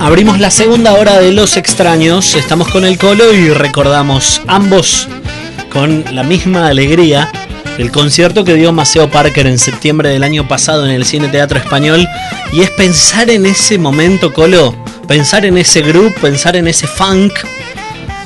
Abrimos 0.00 0.40
la 0.40 0.50
segunda 0.50 0.94
hora 0.94 1.18
de 1.18 1.30
Los 1.30 1.58
Extraños, 1.58 2.34
estamos 2.36 2.68
con 2.68 2.86
el 2.86 2.96
Colo 2.96 3.34
y 3.34 3.50
recordamos 3.50 4.40
ambos 4.46 5.08
con 5.70 6.04
la 6.14 6.22
misma 6.22 6.68
alegría 6.68 7.30
el 7.76 7.90
concierto 7.90 8.44
que 8.44 8.54
dio 8.54 8.72
Maceo 8.72 9.10
Parker 9.10 9.46
en 9.46 9.58
septiembre 9.58 10.08
del 10.08 10.24
año 10.24 10.48
pasado 10.48 10.86
en 10.86 10.92
el 10.92 11.04
Cine 11.04 11.28
Teatro 11.28 11.58
Español. 11.58 12.08
Y 12.52 12.62
es 12.62 12.70
pensar 12.70 13.28
en 13.28 13.44
ese 13.44 13.76
momento, 13.76 14.32
Colo, 14.32 14.74
pensar 15.06 15.44
en 15.44 15.58
ese 15.58 15.82
grupo, 15.82 16.18
pensar 16.20 16.56
en 16.56 16.66
ese 16.66 16.86
funk 16.86 17.32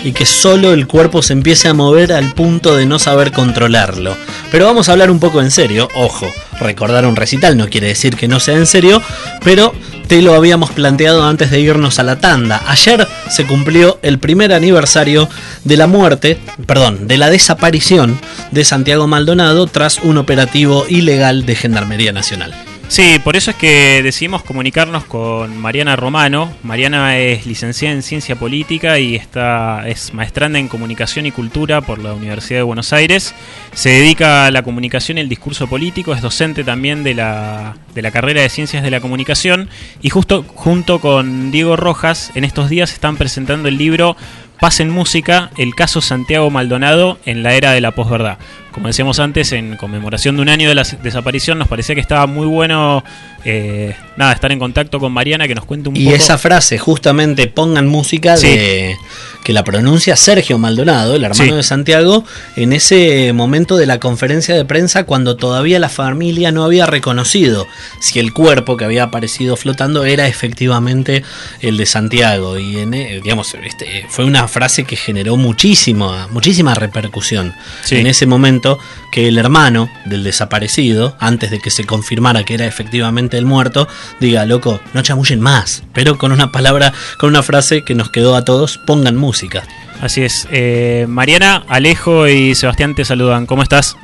y 0.04 0.12
que 0.12 0.27
solo 0.27 0.72
el 0.72 0.86
cuerpo 0.86 1.22
se 1.22 1.32
empiece 1.32 1.66
a 1.66 1.75
mover 1.75 2.12
al 2.12 2.34
punto 2.34 2.77
de 2.77 2.86
no 2.86 2.98
saber 2.98 3.32
controlarlo. 3.32 4.16
Pero 4.50 4.66
vamos 4.66 4.88
a 4.88 4.93
hablar 4.93 5.11
un 5.11 5.18
poco 5.18 5.40
en 5.40 5.50
serio, 5.50 5.88
ojo, 5.96 6.30
recordar 6.61 7.06
un 7.06 7.16
recital 7.16 7.56
no 7.56 7.68
quiere 7.68 7.88
decir 7.88 8.16
que 8.16 8.29
no 8.29 8.40
sea 8.40 8.56
en 8.56 8.66
serio, 8.66 9.02
pero 9.45 9.75
te 10.07 10.22
lo 10.22 10.34
habíamos 10.34 10.70
planteado 10.70 11.25
antes 11.25 11.50
de 11.50 11.61
irnos 11.61 11.98
a 11.98 12.02
la 12.02 12.18
tanda. 12.18 12.62
Ayer 12.66 13.07
se 13.29 13.46
cumplió 13.46 13.98
el 14.03 14.18
primer 14.18 14.53
aniversario 14.53 15.29
de 15.64 15.76
la 15.76 15.86
muerte, 15.86 16.39
perdón, 16.67 17.07
de 17.07 17.18
la 17.18 17.31
desaparición 17.31 18.18
de 18.50 18.64
Santiago 18.64 19.07
Maldonado 19.07 19.67
tras 19.67 19.98
un 19.98 20.17
operativo 20.17 20.86
ilegal 20.89 21.44
de 21.44 21.54
Gendarmería 21.54 22.12
Nacional. 22.12 22.68
Sí, 22.88 23.20
por 23.22 23.36
eso 23.36 23.50
es 23.50 23.56
que 23.56 24.02
decidimos 24.02 24.42
comunicarnos 24.42 25.04
con 25.04 25.58
Mariana 25.58 25.94
Romano. 25.94 26.50
Mariana 26.62 27.18
es 27.18 27.44
licenciada 27.44 27.94
en 27.94 28.02
Ciencia 28.02 28.36
Política 28.36 28.98
y 28.98 29.14
está, 29.14 29.86
es 29.86 30.14
maestranda 30.14 30.58
en 30.58 30.68
Comunicación 30.68 31.26
y 31.26 31.30
Cultura 31.30 31.82
por 31.82 31.98
la 31.98 32.14
Universidad 32.14 32.61
de 32.61 32.62
Buenos 32.62 32.94
Aires. 32.94 33.34
Se 33.74 33.91
dedica 33.91 34.47
a 34.47 34.50
la 34.50 34.62
comunicación 34.62 35.19
y 35.19 35.20
el 35.20 35.28
discurso 35.28 35.66
político, 35.66 36.14
es 36.14 36.22
docente 36.22 36.64
también 36.64 37.05
de 37.05 37.12
la, 37.12 37.77
de 37.94 38.00
la 38.00 38.11
carrera 38.11 38.41
de 38.41 38.48
Ciencias 38.48 38.83
de 38.83 38.91
la 38.91 39.00
Comunicación 39.00 39.69
y 40.00 40.08
justo 40.08 40.42
junto 40.55 40.98
con 40.98 41.50
Diego 41.50 41.77
Rojas 41.77 42.33
en 42.36 42.44
estos 42.44 42.70
días 42.70 42.94
están 42.94 43.19
presentando 43.19 43.69
el 43.69 43.77
libro 43.77 44.16
Paz 44.61 44.80
en 44.80 44.89
Música, 44.89 45.50
el 45.58 45.75
caso 45.75 46.00
Santiago 46.00 46.50
Maldonado 46.50 47.19
en 47.27 47.42
la 47.42 47.52
era 47.52 47.73
de 47.73 47.83
la 47.83 47.91
posverdad 47.91 48.39
como 48.79 48.87
decíamos 48.87 49.19
antes, 49.19 49.51
en 49.51 49.77
conmemoración 49.77 50.37
de 50.37 50.43
un 50.43 50.48
año 50.48 50.69
de 50.69 50.77
la 50.77 50.84
desaparición, 51.03 51.59
nos 51.59 51.67
parecía 51.67 51.97
que 51.97 52.01
estaba 52.01 52.29
muy 52.29 52.47
bueno 52.47 53.03
eh, 53.45 53.97
nada, 54.17 54.33
estar 54.33 54.53
en 54.53 54.59
contacto 54.59 55.01
con 55.01 55.11
Mariana 55.11 55.48
que 55.48 55.55
nos 55.55 55.65
cuente 55.65 55.89
un 55.89 55.97
y 55.97 56.05
poco. 56.05 56.12
Y 56.12 56.15
esa 56.15 56.39
frase, 56.39 56.79
justamente 56.79 57.47
pongan 57.48 57.89
música 57.89 58.37
de 58.37 58.97
que 59.43 59.53
la 59.53 59.65
pronuncia 59.65 60.15
Sergio 60.17 60.59
Maldonado, 60.59 61.17
el 61.17 61.25
hermano 61.25 61.57
de 61.57 61.62
Santiago, 61.62 62.25
en 62.57 62.73
ese 62.73 63.33
momento 63.33 63.77
de 63.77 63.87
la 63.87 63.98
conferencia 63.98 64.55
de 64.55 64.65
prensa 64.65 65.05
cuando 65.05 65.37
todavía 65.37 65.79
la 65.79 65.89
familia 65.89 66.53
no 66.53 66.65
había 66.65 66.85
reconocido 66.85 67.67
si 68.01 68.19
el 68.19 68.35
cuerpo 68.35 68.77
que 68.77 68.85
había 68.85 69.05
aparecido 69.05 69.57
flotando 69.57 70.05
era 70.05 70.27
efectivamente 70.27 71.23
el 71.61 71.79
de 71.79 71.87
Santiago. 71.87 72.59
Y 72.59 72.79
en, 72.79 72.92
eh, 72.92 73.20
digamos, 73.23 73.57
este, 73.65 74.05
fue 74.09 74.25
una 74.25 74.47
frase 74.48 74.85
que 74.85 74.97
generó 74.97 75.37
muchísima, 75.37 76.29
muchísima 76.29 76.75
repercusión 76.75 77.55
en 77.91 78.07
ese 78.07 78.27
momento 78.27 78.67
que 79.12 79.28
el 79.28 79.38
hermano 79.38 79.88
del 80.05 80.24
desaparecido, 80.24 81.16
antes 81.20 81.50
de 81.50 81.61
que 81.61 81.70
se 81.70 81.84
confirmara 81.84 82.44
que 82.44 82.55
era 82.55 82.66
efectivamente 82.66 83.38
el 83.38 83.47
muerto, 83.47 83.88
diga, 84.20 84.44
loco, 84.44 84.80
no 84.92 85.02
chamullen 85.02 85.41
más, 85.41 85.84
pero 85.94 86.19
con 86.19 86.33
una 86.33 86.52
palabra, 86.52 86.92
con 87.19 87.30
una 87.30 87.42
frase 87.42 87.84
que 87.84 87.94
nos 87.94 88.11
quedó 88.11 88.36
a 88.36 88.44
todos, 88.44 88.78
pongan 88.78 89.16
música. 89.16 89.62
Así 90.00 90.22
es. 90.22 90.46
Eh, 90.50 91.06
Mariana, 91.08 91.64
Alejo 91.69 92.28
y 92.28 92.55
Sebastián 92.55 92.94
te 92.94 93.05
saludan. 93.05 93.46
¿Cómo 93.46 93.62
estás? 93.62 93.96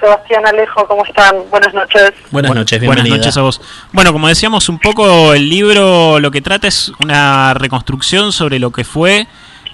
Sebastián, 0.00 0.46
Alejo, 0.46 0.86
¿cómo 0.86 1.04
están? 1.04 1.36
Buenas 1.50 1.72
noches. 1.72 2.12
Buenas 2.30 2.54
noches, 2.54 2.80
bienvenida. 2.80 3.08
Buenas 3.08 3.26
noches 3.26 3.36
a 3.36 3.42
vos. 3.42 3.60
Bueno, 3.92 4.12
como 4.12 4.28
decíamos 4.28 4.68
un 4.68 4.78
poco, 4.78 5.32
el 5.32 5.48
libro 5.48 6.20
lo 6.20 6.30
que 6.30 6.42
trata 6.42 6.68
es 6.68 6.92
una 7.00 7.54
reconstrucción 7.54 8.32
sobre 8.32 8.58
lo 8.58 8.70
que 8.70 8.84
fue 8.84 9.26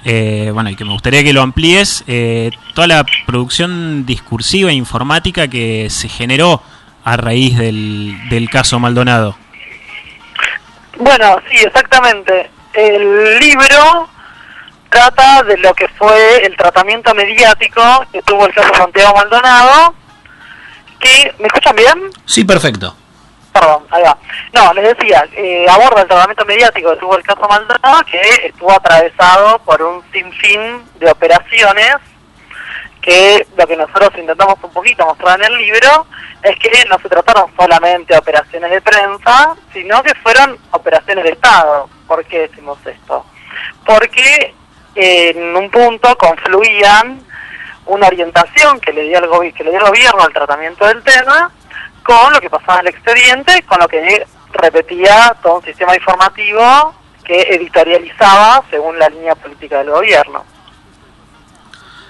eh, 0.05 0.51
bueno, 0.53 0.71
y 0.71 0.77
que 0.77 0.85
me 0.85 0.93
gustaría 0.93 1.23
que 1.23 1.33
lo 1.33 1.43
amplíes, 1.43 2.05
eh, 2.07 2.51
toda 2.75 2.87
la 2.87 3.07
producción 3.27 4.07
discursiva 4.07 4.71
e 4.71 4.75
informática 4.75 5.49
que 5.49 5.89
se 5.91 6.09
generó 6.09 6.63
a 7.05 7.17
raíz 7.17 7.57
del, 7.59 8.17
del 8.29 8.49
caso 8.49 8.79
Maldonado. 8.79 9.37
Bueno, 10.99 11.41
sí, 11.51 11.57
exactamente. 11.65 12.51
El 12.75 13.39
libro 13.41 14.09
trata 14.91 15.43
de 15.45 15.57
lo 15.59 15.73
que 15.75 15.89
fue 15.89 16.45
el 16.45 16.57
tratamiento 16.57 17.15
mediático 17.15 17.83
que 18.13 18.23
tuvo 18.23 18.47
el 18.47 18.55
caso 18.55 18.75
Santiago 18.75 19.15
Maldonado. 19.15 19.95
Que, 20.99 21.35
¿Me 21.39 21.47
escuchan 21.47 21.77
bien? 21.77 22.11
Sí, 22.27 22.45
perfecto. 22.45 22.95
Perdón, 23.53 23.85
ahí 23.91 24.03
va. 24.03 24.17
No, 24.53 24.73
les 24.75 24.97
decía, 24.97 25.27
eh, 25.33 25.67
aborda 25.69 26.03
el 26.03 26.09
tratamiento 26.09 26.45
mediático 26.45 26.91
que 26.91 27.01
tuvo 27.01 27.17
el 27.17 27.23
caso 27.25 27.49
Maldonado, 27.49 28.05
que 28.11 28.21
estuvo 28.45 28.71
atravesado 28.71 29.59
por 29.61 29.83
un 29.83 30.03
sinfín 30.13 30.85
de 30.97 31.11
operaciones, 31.11 31.97
que 33.03 33.47
lo 33.57 33.67
que 33.67 33.77
nosotros 33.77 34.11
intentamos 34.17 34.57
un 34.63 34.73
poquito 34.73 35.05
mostrar 35.07 35.41
en 35.41 35.53
el 35.53 35.59
libro 35.59 36.07
es 36.43 36.57
que 36.59 36.71
no 36.89 36.99
se 37.01 37.09
trataron 37.09 37.51
solamente 37.57 38.13
de 38.13 38.19
operaciones 38.19 38.71
de 38.71 38.81
prensa, 38.81 39.57
sino 39.73 40.03
que 40.03 40.15
fueron 40.17 40.57
operaciones 40.71 41.25
de 41.25 41.31
Estado. 41.31 41.89
¿Por 42.07 42.25
qué 42.27 42.49
decimos 42.49 42.79
esto? 42.87 43.25
Porque 43.85 44.55
en 44.95 45.57
un 45.57 45.71
punto 45.71 46.17
confluían 46.17 47.23
una 47.87 48.07
orientación 48.07 48.79
que 48.81 48.93
le 48.93 49.03
dio 49.03 49.19
el, 49.19 49.55
que 49.55 49.65
le 49.65 49.71
dio 49.71 49.81
el 49.81 49.87
gobierno 49.87 50.23
al 50.23 50.33
tratamiento 50.33 50.87
del 50.87 51.03
tema 51.03 51.51
con 52.03 52.33
lo 52.33 52.41
que 52.41 52.51
pasaba 52.51 52.81
en 52.81 52.89
el 52.89 52.95
expediente, 52.95 53.63
con 53.63 53.79
lo 53.79 53.89
que 53.89 54.27
repetía 54.53 55.37
todo 55.43 55.57
un 55.57 55.65
sistema 55.65 55.95
informativo 55.95 56.95
que 57.25 57.43
editorializaba 57.43 58.65
según 58.71 58.99
la 58.99 59.09
línea 59.09 59.35
política 59.35 59.79
del 59.79 59.91
gobierno. 59.91 60.45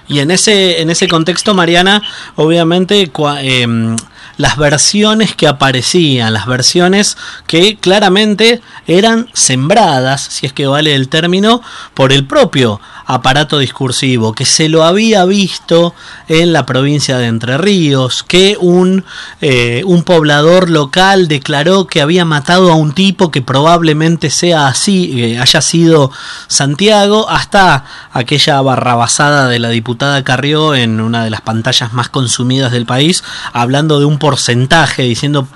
Y 0.09 0.19
en 0.19 0.33
ese, 0.33 0.81
en 0.81 0.91
ese 0.91 1.07
contexto, 1.07 1.55
Mariana, 1.55 2.03
obviamente 2.35 3.13
eh, 3.43 3.97
las 4.39 4.57
versiones 4.57 5.37
que 5.37 5.47
aparecían, 5.47 6.33
las 6.33 6.47
versiones 6.47 7.17
que 7.47 7.77
claramente 7.77 8.61
eran 8.89 9.29
sembradas, 9.35 10.23
si 10.23 10.47
es 10.47 10.53
que 10.53 10.67
vale 10.67 10.97
el 10.97 11.09
término, 11.09 11.63
por 11.95 12.13
el 12.13 12.27
propio 12.27 12.81
aparato 13.15 13.59
discursivo, 13.59 14.33
que 14.35 14.45
se 14.45 14.69
lo 14.69 14.85
había 14.85 15.25
visto 15.25 15.95
en 16.29 16.53
la 16.53 16.67
provincia 16.67 17.19
de 17.19 17.27
Entre 17.27 17.59
Ríos, 17.59 18.23
que 18.23 18.57
un, 18.61 19.05
eh, 19.41 19.83
un 19.85 20.03
poblador 20.03 20.71
local 20.71 21.29
declaró 21.29 21.87
que 21.87 22.01
había 22.01 22.25
matado 22.25 22.71
a 22.71 22.77
un 22.77 22.93
tipo 22.93 23.31
que 23.31 23.43
probablemente 23.43 24.31
sea 24.31 24.69
así, 24.69 25.21
eh, 25.21 25.39
haya 25.39 25.61
sido 25.61 26.11
Santiago, 26.47 27.29
hasta 27.29 27.85
aquella 28.13 28.61
barrabasada 28.61 29.49
de 29.49 29.59
la 29.59 29.71
diputada 29.71 30.23
Carrió 30.25 30.75
en 30.75 31.01
una 31.01 31.25
de 31.25 31.31
las 31.31 31.41
pantallas 31.41 31.93
más 31.93 32.09
consumidas 32.09 32.73
del 32.73 32.87
país, 32.87 33.25
hablando 33.53 33.99
de 33.99 34.05
un 34.05 34.19
porcentaje, 34.19 35.03
diciendo 35.03 35.49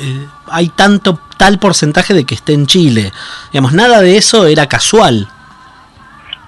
eh, 0.00 0.26
hay 0.50 0.68
tanto 0.68 1.20
tal 1.36 1.58
porcentaje 1.58 2.14
de 2.14 2.24
que 2.24 2.34
esté 2.34 2.52
en 2.52 2.66
Chile. 2.66 3.12
Digamos, 3.52 3.72
nada 3.72 4.00
de 4.00 4.16
eso 4.16 4.46
era 4.46 4.66
casual. 4.66 5.28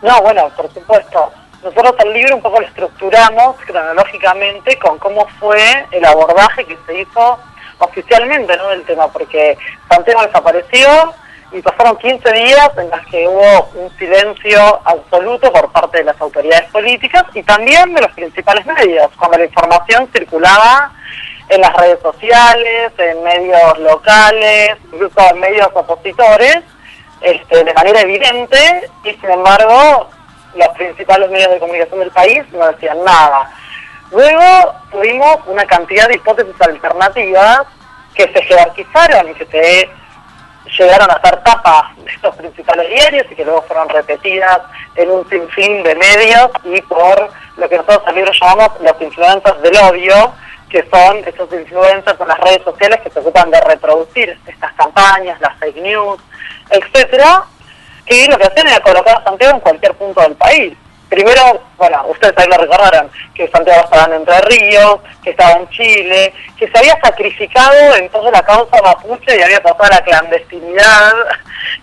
No, 0.02 0.22
bueno, 0.22 0.48
por 0.56 0.72
supuesto. 0.72 1.32
Nosotros 1.62 1.94
el 1.98 2.14
libro 2.14 2.36
un 2.36 2.42
poco 2.42 2.60
lo 2.60 2.66
estructuramos 2.66 3.56
cronológicamente 3.66 4.78
con 4.78 4.98
cómo 4.98 5.26
fue 5.38 5.86
el 5.90 6.04
abordaje 6.04 6.64
que 6.64 6.78
se 6.86 7.00
hizo 7.00 7.38
oficialmente 7.78 8.56
¿no? 8.56 8.68
del 8.68 8.82
tema, 8.84 9.08
porque 9.08 9.58
Santiago 9.88 10.22
desapareció 10.22 11.14
y 11.52 11.60
pasaron 11.60 11.96
15 11.96 12.32
días 12.32 12.70
en 12.78 12.88
las 12.90 13.04
que 13.06 13.26
hubo 13.26 13.70
un 13.74 13.90
silencio 13.98 14.80
absoluto 14.84 15.52
por 15.52 15.70
parte 15.72 15.98
de 15.98 16.04
las 16.04 16.20
autoridades 16.20 16.70
políticas 16.70 17.24
y 17.34 17.42
también 17.42 17.92
de 17.94 18.02
los 18.02 18.12
principales 18.12 18.64
medios, 18.64 19.10
cuando 19.18 19.38
la 19.38 19.44
información 19.44 20.08
circulaba 20.12 20.92
en 21.48 21.60
las 21.60 21.76
redes 21.76 21.98
sociales, 22.00 22.92
en 22.96 23.22
medios 23.24 23.78
locales, 23.80 24.76
incluso 24.92 25.20
en 25.30 25.40
medios 25.40 25.68
opositores, 25.74 26.60
este, 27.20 27.64
de 27.64 27.75
manera 27.75 28.00
evidente 28.00 28.91
y 29.04 29.10
sin 29.12 29.30
embargo 29.30 30.09
los 30.54 30.68
principales 30.68 31.30
medios 31.30 31.50
de 31.50 31.59
comunicación 31.59 32.00
del 32.00 32.10
país 32.10 32.42
no 32.53 32.66
decían 32.68 33.04
nada. 33.04 33.50
Luego 34.10 34.74
tuvimos 34.91 35.39
una 35.47 35.65
cantidad 35.66 36.09
de 36.09 36.16
hipótesis 36.16 36.60
alternativas 36.60 37.62
que 38.15 38.24
se 38.33 38.42
jerarquizaron 38.42 39.30
y 39.30 39.34
que 39.34 39.47
se 39.47 39.91
llegaron 40.78 41.10
a 41.10 41.21
ser 41.21 41.42
tapas 41.42 41.97
de 41.97 42.10
estos 42.10 42.34
principales 42.36 42.89
diarios 42.89 43.27
y 43.30 43.34
que 43.34 43.44
luego 43.44 43.62
fueron 43.62 43.89
repetidas 43.89 44.60
en 44.97 45.10
un 45.10 45.28
sinfín 45.28 45.83
de 45.83 45.94
medios 45.94 46.50
y 46.65 46.80
por 46.83 47.30
lo 47.56 47.68
que 47.68 47.77
nosotros 47.77 48.03
el 48.09 48.15
libro 48.16 48.33
llamamos 48.33 48.71
los 48.80 49.00
influencers 49.00 49.62
del 49.62 49.77
odio, 49.77 50.33
que 50.68 50.89
son 50.91 51.18
esos 51.18 51.53
influencers 51.53 52.21
en 52.21 52.28
las 52.28 52.39
redes 52.39 52.62
sociales 52.62 53.00
que 53.03 53.10
se 53.10 53.18
ocupan 53.18 53.50
de 53.50 53.60
reproducir 53.60 54.39
estas 54.47 54.72
campañas, 54.74 55.41
las 55.41 55.56
fake 55.59 55.77
news, 55.77 56.21
etcétera, 56.70 57.44
que 58.06 58.26
lo 58.28 58.38
que 58.38 58.44
hacían 58.44 58.68
era 58.68 58.80
colocar 58.80 59.18
a 59.18 59.24
Santiago 59.24 59.54
en 59.54 59.60
cualquier 59.60 59.94
punto 59.94 60.20
del 60.20 60.34
país. 60.34 60.76
Primero, 61.08 61.60
bueno, 61.76 62.04
ustedes 62.08 62.38
ahí 62.38 62.46
lo 62.46 62.56
recordaron, 62.56 63.10
que 63.34 63.48
Santiago 63.48 63.82
estaba 63.82 64.04
en 64.04 64.20
Entre 64.20 64.40
Ríos, 64.42 65.00
que 65.24 65.30
estaba 65.30 65.52
en 65.54 65.68
Chile, 65.70 66.32
que 66.56 66.68
se 66.68 66.78
había 66.78 67.00
sacrificado 67.00 67.96
en 67.96 68.08
toda 68.10 68.30
la 68.30 68.42
causa 68.42 68.80
mapuche 68.80 69.36
y 69.36 69.42
había 69.42 69.60
pasado 69.60 69.84
a 69.84 69.96
la 69.96 70.04
clandestinidad 70.04 71.12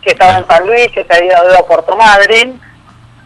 que 0.01 0.11
estaba 0.11 0.37
en 0.37 0.47
San 0.47 0.65
Luis, 0.65 0.89
que 0.93 1.03
se 1.03 1.13
había 1.13 1.43
ido 1.43 1.59
a 1.59 1.67
Puerto 1.67 1.97
Madryn, 1.97 2.61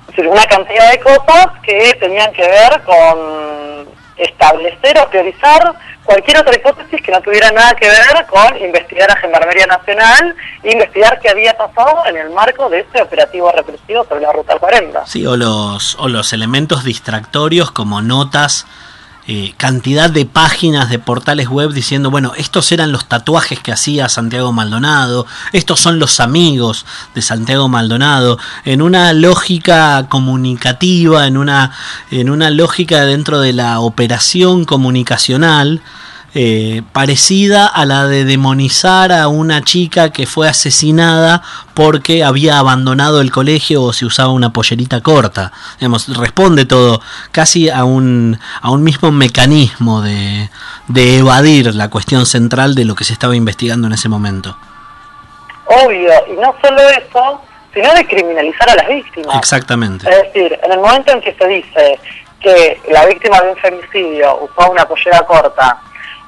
es 0.02 0.08
decir, 0.08 0.28
una 0.28 0.46
cantidad 0.46 0.92
de 0.92 1.00
cosas 1.02 1.48
que 1.62 1.96
tenían 2.00 2.34
que 2.34 2.48
ver 2.48 2.82
con 2.82 3.88
establecer 4.22 4.98
o 5.00 5.10
priorizar 5.10 5.74
cualquier 6.04 6.40
otra 6.40 6.56
hipótesis 6.56 7.02
que 7.02 7.12
no 7.12 7.22
tuviera 7.22 7.52
nada 7.52 7.74
que 7.76 7.88
ver 7.88 8.26
con 8.28 8.58
investigar 8.58 9.12
a 9.12 9.16
Gendarmería 9.16 9.68
Nacional 9.68 10.36
e 10.64 10.72
investigar 10.72 11.20
qué 11.20 11.30
había 11.30 11.56
pasado 11.58 12.06
en 12.06 12.18
el 12.18 12.30
marco 12.32 12.70
de 12.70 12.80
ese 12.80 13.02
operativo 13.02 13.52
represivo 13.52 14.04
sobre 14.06 14.22
la 14.22 14.32
Ruta 14.32 14.58
40. 14.58 15.06
Sí, 15.06 15.26
o 15.26 15.38
los, 15.38 15.96
o 16.00 16.08
los 16.08 16.34
elementos 16.34 16.84
distractorios 16.84 17.72
como 17.72 18.02
notas 18.02 18.66
eh, 19.34 19.54
cantidad 19.56 20.10
de 20.10 20.26
páginas 20.26 20.90
de 20.90 21.00
portales 21.00 21.48
web 21.48 21.72
diciendo, 21.72 22.12
bueno, 22.12 22.34
estos 22.36 22.70
eran 22.74 22.92
los 22.92 23.06
tatuajes 23.06 23.62
que 23.62 23.72
hacía 23.72 24.10
Santiago 24.10 24.52
Maldonado, 24.52 25.26
estos 25.54 25.80
son 25.80 26.00
los 26.00 26.20
amigos 26.20 26.86
de 27.16 27.22
Santiago 27.22 27.70
Maldonado, 27.70 28.38
en 28.66 28.82
una 28.82 29.14
lógica 29.14 30.08
comunicativa, 30.10 31.28
en 31.28 31.38
una, 31.38 31.72
en 32.10 32.30
una 32.30 32.50
lógica 32.50 33.06
dentro 33.06 33.40
de 33.40 33.54
la 33.54 33.80
operación 33.80 34.66
comunicacional, 34.66 35.82
eh, 36.34 36.82
parecida 36.94 37.68
a 37.68 37.86
la 37.86 38.08
de 38.08 38.24
demonizar 38.24 39.12
a 39.12 39.28
una 39.28 39.64
chica 39.64 40.12
que 40.12 40.26
fue 40.26 40.48
asesinada 40.48 41.42
porque 41.74 42.24
había 42.24 42.58
abandonado 42.58 43.20
el 43.20 43.32
colegio 43.32 43.84
o 43.84 43.94
se 43.94 44.06
usaba 44.06 44.32
una 44.32 44.54
pollerita 44.54 45.02
corta. 45.02 45.52
Digamos, 45.80 46.08
responde 46.18 46.66
todo 46.66 47.02
casi 47.32 47.70
a 47.70 47.84
un, 47.84 48.40
a 48.62 48.72
un 48.72 48.84
mismo 48.84 49.12
mecanismo 49.12 50.02
de, 50.02 50.50
de 50.88 51.18
evadir 51.18 51.76
la 51.76 51.90
cuestión 51.90 52.26
central 52.26 52.76
de 52.76 52.86
lo 52.86 52.96
que 52.96 53.04
se 53.04 53.14
estaba 53.14 53.36
investigando 53.36 53.88
en 53.88 53.94
ese 53.94 54.08
momento. 54.08 54.58
Obvio, 55.66 56.12
y 56.30 56.34
no 56.34 56.56
solo 56.62 56.82
eso, 56.90 57.42
sino 57.74 57.94
de 57.94 58.06
criminalizar 58.08 58.70
a 58.70 58.76
las 58.76 58.88
víctimas. 58.88 59.38
Exactamente. 59.38 60.10
Es 60.10 60.34
decir, 60.34 60.60
en 60.64 60.72
el 60.72 60.80
momento 60.80 61.12
en 61.12 61.22
que 61.22 61.34
se 61.34 61.48
dice 61.48 62.00
que 62.40 62.82
la 62.90 63.06
víctima 63.06 63.40
de 63.42 63.52
un 63.52 63.58
femicidio 63.58 64.40
usó 64.44 64.72
una 64.72 64.86
pollera 64.88 65.20
corta 65.22 65.80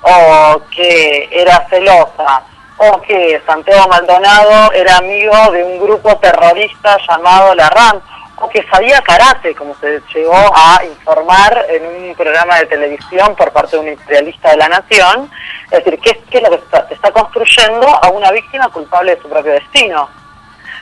o 0.04 0.62
que 0.70 1.30
era 1.32 1.68
celosa, 1.70 2.44
o 2.78 3.02
que 3.02 3.42
Santiago 3.46 3.88
Maldonado 3.88 4.72
era 4.74 4.98
amigo 4.98 5.52
de 5.52 5.64
un 5.64 5.80
grupo 5.80 6.16
terrorista 6.18 6.98
llamado 7.08 7.56
La 7.56 7.70
RAM, 7.70 8.02
o 8.38 8.50
que 8.50 8.64
sabía 8.64 9.02
karate, 9.02 9.56
como 9.56 9.76
se 9.76 10.02
llegó 10.14 10.36
a 10.36 10.84
informar 10.84 11.66
en 11.70 11.86
un 11.86 12.16
programa 12.16 12.58
de 12.60 12.66
televisión 12.66 13.36
por 13.36 13.52
parte 13.52 13.78
de 13.78 13.82
un 13.82 13.88
imperialista 13.90 14.52
de 14.52 14.58
la 14.58 14.68
nación. 14.68 15.32
Es 15.72 15.84
decir, 15.84 16.00
¿qué, 16.00 16.38
es 16.38 16.44
lo 16.44 16.50
que 16.50 16.56
está, 16.56 16.88
está 16.90 17.12
construyendo 17.12 17.88
a 17.88 18.10
una 18.10 18.32
víctima 18.32 18.68
culpable 18.70 19.16
de 19.16 19.22
su 19.22 19.30
propio 19.30 19.54
destino? 19.54 20.10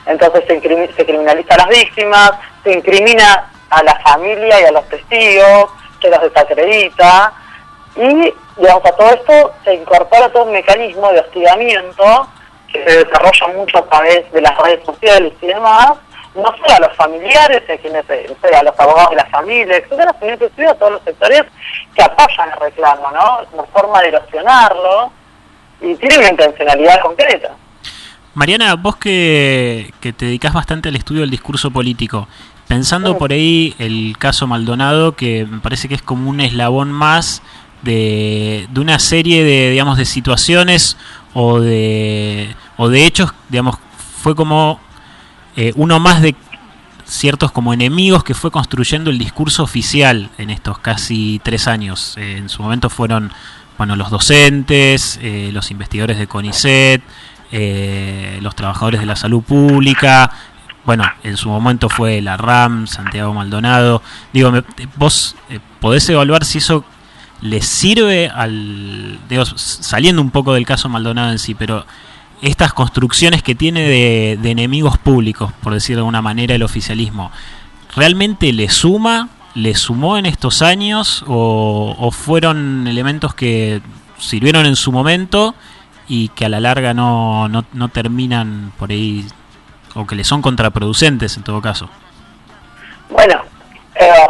Entonces 0.06 0.44
se, 0.48 0.60
se 0.96 1.06
criminaliza 1.06 1.54
a 1.54 1.58
las 1.58 1.68
víctimas, 1.68 2.32
se 2.64 2.72
incrimina 2.72 3.50
a 3.70 3.82
la 3.82 3.94
familia 4.00 4.60
y 4.60 4.64
a 4.64 4.72
los 4.72 4.88
testigos, 4.88 5.70
se 6.00 6.10
los 6.10 6.20
desacredita, 6.20 7.32
y 7.94 8.34
digamos, 8.56 8.84
a 8.84 8.92
todo 8.92 9.10
esto 9.10 9.52
se 9.64 9.74
incorpora 9.74 10.28
todo 10.30 10.44
un 10.44 10.52
mecanismo 10.52 11.10
de 11.12 11.20
hostigamiento 11.20 12.28
que 12.72 12.84
se 12.84 13.04
desarrolla 13.04 13.48
mucho 13.58 13.78
a 13.78 13.84
través 13.84 14.32
de 14.32 14.40
las 14.40 14.56
redes 14.58 14.84
sociales 14.84 15.32
y 15.40 15.46
demás, 15.46 15.92
no 16.34 16.44
solo 16.44 16.74
a 16.74 16.80
los 16.80 16.96
familiares, 16.96 17.62
a, 17.68 17.76
quienes, 17.76 18.04
a 18.08 18.62
los 18.62 18.80
abogados 18.80 19.10
de 19.10 19.16
la 19.16 19.26
familia, 19.26 19.76
etcétera, 19.76 20.14
sino 20.18 20.32
inclusive 20.32 20.68
a 20.68 20.74
todos 20.74 20.92
los 20.92 21.02
sectores 21.02 21.42
que 21.94 22.02
apoyan 22.02 22.50
el 22.52 22.60
reclamo, 22.60 23.10
¿no? 23.10 23.40
Una 23.52 23.64
forma 23.64 24.00
de 24.00 24.08
erosionarlo 24.08 25.12
y 25.80 25.94
tiene 25.96 26.18
una 26.18 26.28
intencionalidad 26.30 27.00
concreta. 27.00 27.50
Mariana, 28.34 28.76
vos 28.76 28.96
que, 28.96 29.92
que 30.00 30.14
te 30.14 30.24
dedicás 30.24 30.54
bastante 30.54 30.88
al 30.88 30.96
estudio 30.96 31.20
del 31.20 31.30
discurso 31.30 31.70
político, 31.70 32.28
pensando 32.66 33.18
por 33.18 33.32
ahí 33.32 33.74
el 33.78 34.16
caso 34.18 34.46
Maldonado, 34.46 35.16
que 35.16 35.44
me 35.44 35.60
parece 35.60 35.88
que 35.88 35.94
es 35.94 36.02
como 36.02 36.30
un 36.30 36.40
eslabón 36.40 36.90
más 36.90 37.42
de, 37.82 38.68
una 38.76 38.98
serie 38.98 39.44
de, 39.44 39.70
digamos, 39.70 39.98
de 39.98 40.04
situaciones 40.04 40.96
o 41.34 41.60
de, 41.60 42.54
o 42.76 42.88
de 42.88 43.06
hechos, 43.06 43.32
digamos, 43.48 43.76
fue 44.22 44.34
como 44.34 44.80
eh, 45.56 45.72
uno 45.76 45.98
más 45.98 46.22
de 46.22 46.34
ciertos 47.04 47.52
como 47.52 47.74
enemigos 47.74 48.24
que 48.24 48.34
fue 48.34 48.50
construyendo 48.50 49.10
el 49.10 49.18
discurso 49.18 49.62
oficial 49.62 50.30
en 50.38 50.50
estos 50.50 50.78
casi 50.78 51.40
tres 51.42 51.68
años. 51.68 52.16
Eh, 52.16 52.38
en 52.38 52.48
su 52.48 52.62
momento 52.62 52.88
fueron 52.88 53.32
bueno 53.76 53.96
los 53.96 54.10
docentes, 54.10 55.18
eh, 55.22 55.50
los 55.52 55.70
investigadores 55.70 56.18
de 56.18 56.26
CONICET, 56.26 57.02
los 58.40 58.54
trabajadores 58.54 59.00
de 59.00 59.06
la 59.06 59.16
salud 59.16 59.42
pública. 59.42 60.30
Bueno, 60.84 61.04
en 61.22 61.36
su 61.36 61.48
momento 61.48 61.88
fue 61.88 62.20
la 62.22 62.36
RAM, 62.36 62.86
Santiago 62.86 63.34
Maldonado. 63.34 64.02
Digo, 64.32 64.52
vos 64.96 65.36
podés 65.80 66.08
evaluar 66.08 66.44
si 66.44 66.58
eso 66.58 66.84
le 67.42 67.60
sirve 67.60 68.28
al, 68.28 69.18
digo, 69.28 69.44
saliendo 69.44 70.22
un 70.22 70.30
poco 70.30 70.54
del 70.54 70.64
caso 70.64 70.88
Maldonado 70.88 71.32
en 71.32 71.38
sí, 71.38 71.54
pero 71.54 71.84
estas 72.40 72.72
construcciones 72.72 73.42
que 73.42 73.54
tiene 73.54 73.82
de, 73.82 74.50
enemigos 74.50 74.96
públicos, 74.98 75.52
por 75.62 75.74
decir 75.74 75.96
de 75.96 76.00
alguna 76.00 76.22
manera, 76.22 76.54
el 76.54 76.62
oficialismo, 76.62 77.30
¿realmente 77.94 78.52
le 78.52 78.68
suma, 78.70 79.28
le 79.54 79.74
sumó 79.74 80.16
en 80.18 80.26
estos 80.26 80.62
años 80.62 81.24
o, 81.26 82.10
fueron 82.12 82.86
elementos 82.86 83.34
que 83.34 83.82
sirvieron 84.18 84.66
en 84.66 84.76
su 84.76 84.92
momento 84.92 85.54
y 86.08 86.28
que 86.28 86.46
a 86.46 86.48
la 86.48 86.60
larga 86.60 86.94
no, 86.94 87.48
no, 87.48 87.64
no 87.72 87.88
terminan 87.88 88.72
por 88.78 88.90
ahí 88.90 89.26
o 89.94 90.06
que 90.06 90.14
le 90.14 90.24
son 90.24 90.42
contraproducentes 90.42 91.36
en 91.36 91.42
todo 91.42 91.60
caso? 91.60 91.88
Bueno, 93.10 93.42
eh, 93.94 94.26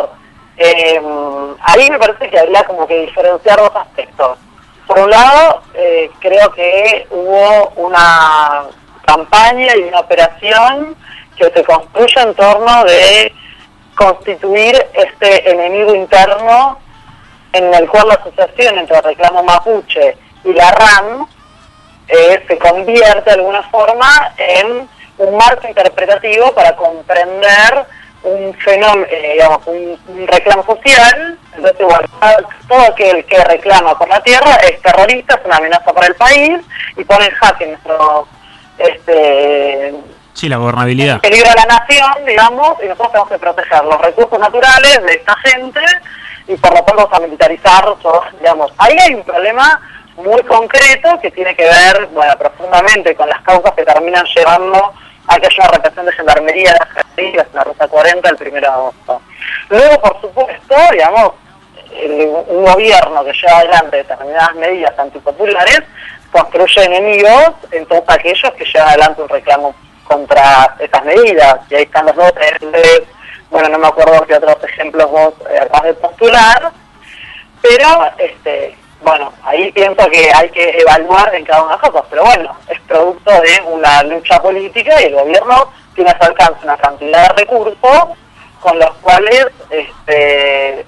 eh, 0.65 1.91
me 1.91 1.99
parece 1.99 2.31
que 2.31 2.39
habría 2.39 2.65
como 2.65 2.87
que 2.87 3.01
diferenciar 3.07 3.59
dos 3.59 3.75
aspectos. 3.75 4.39
Por 4.87 4.99
un 4.99 5.11
lado, 5.11 5.63
eh, 5.75 6.11
creo 6.21 6.51
que 6.53 7.07
hubo 7.11 7.73
una 7.77 8.65
campaña 9.05 9.77
y 9.77 9.83
una 9.83 10.01
operación 10.01 10.97
que 11.37 11.51
se 11.51 11.65
construye 11.65 12.21
en 12.21 12.35
torno 12.35 12.85
de 12.85 13.33
constituir 13.95 14.75
este 14.95 15.51
enemigo 15.51 15.95
interno 15.95 16.79
en 17.53 17.75
el 17.75 17.89
cual 17.89 18.09
la 18.09 18.15
asociación 18.15 18.79
entre 18.79 18.97
el 18.97 19.05
reclamo 19.05 19.43
mapuche 19.43 20.17
y 20.45 20.53
la 20.53 20.71
RAM 20.71 21.27
eh, 22.09 22.45
se 22.47 22.59
convierte 22.59 23.25
de 23.25 23.33
alguna 23.33 23.63
forma 23.71 24.33
en 24.37 24.89
un 25.19 25.37
marco 25.37 25.69
interpretativo 25.69 26.53
para 26.53 26.75
comprender 26.75 27.87
un 28.25 28.55
fenómeno, 28.55 29.07
eh, 29.11 29.33
digamos, 29.33 29.67
un, 29.67 30.27
reclamo 30.27 30.65
social, 30.65 31.39
entonces 31.55 31.81
igual, 31.81 32.09
todo 32.69 32.81
aquel 32.81 33.25
que 33.25 33.43
reclama 33.45 33.99
por 33.99 34.09
la 34.09 34.23
tierra 34.23 34.57
es 34.57 34.81
terrorista, 34.81 35.35
es 35.35 35.45
una 35.45 35.57
amenaza 35.57 35.93
para 35.93 36.07
el 36.07 36.15
país 36.15 36.61
y 36.97 37.05
pone 37.05 37.27
en 37.27 37.33
jaque 37.33 37.67
nuestro 37.67 38.29
este 38.79 39.95
sí, 40.35 40.49
la 40.49 40.57
gobernabilidad. 40.57 41.21
peligro 41.21 41.51
a 41.51 41.55
la 41.55 41.67
nación, 41.67 42.25
digamos, 42.27 42.77
y 42.83 42.87
nosotros 42.87 43.13
tenemos 43.13 43.29
que 43.29 43.39
proteger 43.39 43.85
los 43.85 44.01
recursos 44.01 44.39
naturales 44.39 45.03
de 45.03 45.13
esta 45.13 45.37
gente 45.37 45.81
y 46.49 46.57
por 46.57 46.73
lo 46.73 46.83
tanto 46.83 47.05
vamos 47.05 47.13
a 47.13 47.21
militarizar, 47.21 47.85
digamos, 48.39 48.73
ahí 48.79 48.97
hay 48.99 49.15
un 49.15 49.25
problema 49.25 49.81
muy 50.17 50.43
concreto 50.43 51.19
que 51.21 51.31
tiene 51.31 51.55
que 51.55 51.65
ver, 51.65 52.07
bueno, 52.13 52.37
profundamente 52.39 53.15
con 53.15 53.29
las 53.29 53.41
causas 53.43 53.73
que 53.73 53.85
terminan 53.85 54.25
llevando 54.35 54.93
a 55.29 55.39
que 55.39 55.47
haya 55.47 55.65
una 55.65 55.71
represión 55.73 56.07
de 56.07 56.13
gendarmería 56.13 56.89
en 57.17 57.37
la 57.53 57.65
ruta 57.65 57.89
40 57.89 58.29
el 58.29 58.49
1 58.49 58.61
de 58.61 58.67
agosto. 58.67 59.23
Luego, 59.69 60.01
por 60.01 60.21
supuesto, 60.21 60.75
digamos, 60.91 61.33
un 62.49 62.65
gobierno 62.65 63.25
que 63.25 63.33
lleva 63.33 63.59
adelante 63.59 63.97
determinadas 63.99 64.55
medidas 64.55 64.99
antipopulares 64.99 65.83
construye 66.31 66.85
enemigos 66.85 67.53
en 67.71 67.85
todos 67.87 68.05
aquellos 68.09 68.53
que 68.55 68.65
llevan 68.65 68.89
adelante 68.89 69.23
un 69.23 69.29
reclamo 69.29 69.75
contra 70.05 70.75
esas 70.79 71.05
medidas. 71.05 71.59
Y 71.71 71.75
ahí 71.75 71.83
están 71.83 72.07
los 72.07 72.17
dos 72.17 72.33
bueno, 73.51 73.69
no 73.69 73.79
me 73.79 73.87
acuerdo 73.87 74.25
qué 74.27 74.35
otros 74.35 74.65
ejemplos 74.65 75.11
vos 75.11 75.35
eh, 75.51 75.59
acabas 75.61 75.83
de 75.83 75.95
postular, 75.95 76.73
pero 77.61 78.11
este 78.17 78.79
bueno, 79.03 79.33
ahí 79.43 79.73
pienso 79.73 80.09
que 80.09 80.33
hay 80.33 80.49
que 80.51 80.79
evaluar 80.81 81.35
en 81.35 81.45
cada 81.45 81.63
una 81.63 81.77
de 81.77 81.83
las 81.83 81.91
cosas, 81.91 82.07
pero 82.09 82.25
bueno, 82.25 82.57
es 82.69 82.81
producto 82.83 83.31
de 83.31 83.63
una 83.67 84.03
lucha 84.05 84.41
política 84.41 85.01
y 85.01 85.07
el 85.07 85.15
gobierno 85.15 85.73
tiene 85.95 86.11
a 86.11 86.19
su 86.19 86.25
alcance 86.25 86.61
una 86.63 86.77
cantidad 86.77 87.29
de 87.29 87.43
recursos 87.43 88.09
con 88.61 88.79
los 88.79 88.91
cuales 89.03 89.47
este, 89.71 90.87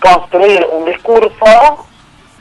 construir 0.00 0.66
un 0.70 0.84
discurso 0.84 1.86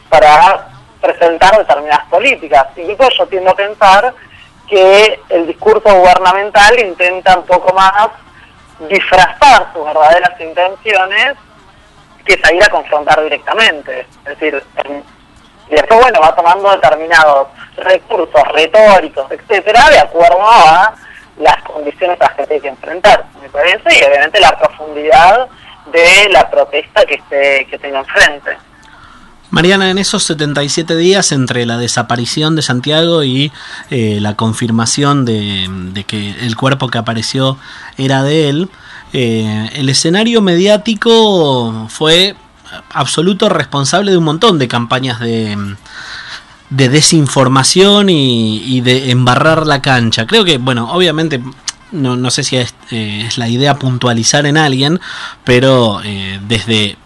para 0.10 0.68
presentar 1.00 1.58
determinadas 1.58 2.06
políticas. 2.08 2.68
Incluso 2.76 3.10
yo 3.18 3.28
tiendo 3.28 3.52
a 3.52 3.56
pensar 3.56 4.14
que 4.68 5.20
el 5.30 5.48
discurso 5.48 5.94
gubernamental 5.94 6.78
intenta 6.80 7.38
un 7.38 7.46
poco 7.46 7.74
más 7.74 8.10
disfrazar 8.90 9.72
sus 9.74 9.86
verdaderas 9.86 10.40
intenciones 10.40 11.38
que 12.30 12.40
salir 12.42 12.64
a 12.64 12.70
confrontar 12.70 13.24
directamente. 13.24 14.06
Es 14.26 14.40
decir, 14.40 14.64
y 15.70 15.74
después, 15.74 16.00
bueno, 16.00 16.20
va 16.22 16.36
tomando 16.36 16.70
determinados 16.72 17.48
recursos 17.78 18.42
retóricos, 18.54 19.32
etcétera, 19.32 19.90
de 19.90 20.00
acuerdo 20.00 20.40
a 20.42 20.94
las 21.40 21.64
condiciones 21.64 22.20
a 22.22 22.26
las 22.26 22.36
que 22.36 22.48
tiene 22.48 22.62
que 22.62 22.68
enfrentar, 22.70 23.26
me 23.42 23.50
parece, 23.50 24.00
y 24.00 24.04
obviamente 24.04 24.40
la 24.40 24.58
profundidad 24.60 25.48
de 25.92 26.30
la 26.30 26.50
protesta 26.50 27.06
que, 27.06 27.16
esté, 27.16 27.68
que 27.70 27.80
tenga 27.80 28.00
enfrente. 28.00 28.58
Mariana, 29.52 29.90
en 29.90 29.98
esos 29.98 30.24
77 30.26 30.96
días 30.96 31.32
entre 31.32 31.66
la 31.66 31.78
desaparición 31.78 32.56
de 32.56 32.62
Santiago 32.62 33.24
y 33.24 33.52
eh, 33.90 34.20
la 34.22 34.36
confirmación 34.36 35.26
de, 35.26 36.04
que 36.06 36.32
el 36.42 36.56
cuerpo 36.56 36.90
que 36.90 37.00
apareció 37.00 37.58
era 37.98 38.22
de 38.22 38.50
él, 38.50 38.70
eh, 39.14 39.70
el 39.74 39.90
escenario 39.90 40.42
mediático 40.42 41.88
fue 41.90 42.36
absoluto 42.92 43.50
responsable 43.50 44.12
de 44.12 44.18
un 44.18 44.24
montón 44.24 44.60
de 44.60 44.68
campañas 44.68 45.20
de, 45.20 45.76
de 46.70 46.90
desinformación 46.90 48.10
y, 48.10 48.82
de 48.82 49.12
embarrar 49.12 49.66
la 49.66 49.82
cancha. 49.82 50.28
Creo 50.28 50.46
que, 50.46 50.58
bueno, 50.58 50.92
obviamente 50.92 51.42
no, 51.92 52.30
sé 52.30 52.44
si 52.44 52.58
es, 52.58 52.76
eh, 52.92 53.26
es, 53.28 53.38
la 53.38 53.48
idea 53.48 53.80
puntualizar 53.80 54.46
en 54.46 54.58
alguien, 54.58 55.00
pero 55.44 56.02
desde 56.48 56.98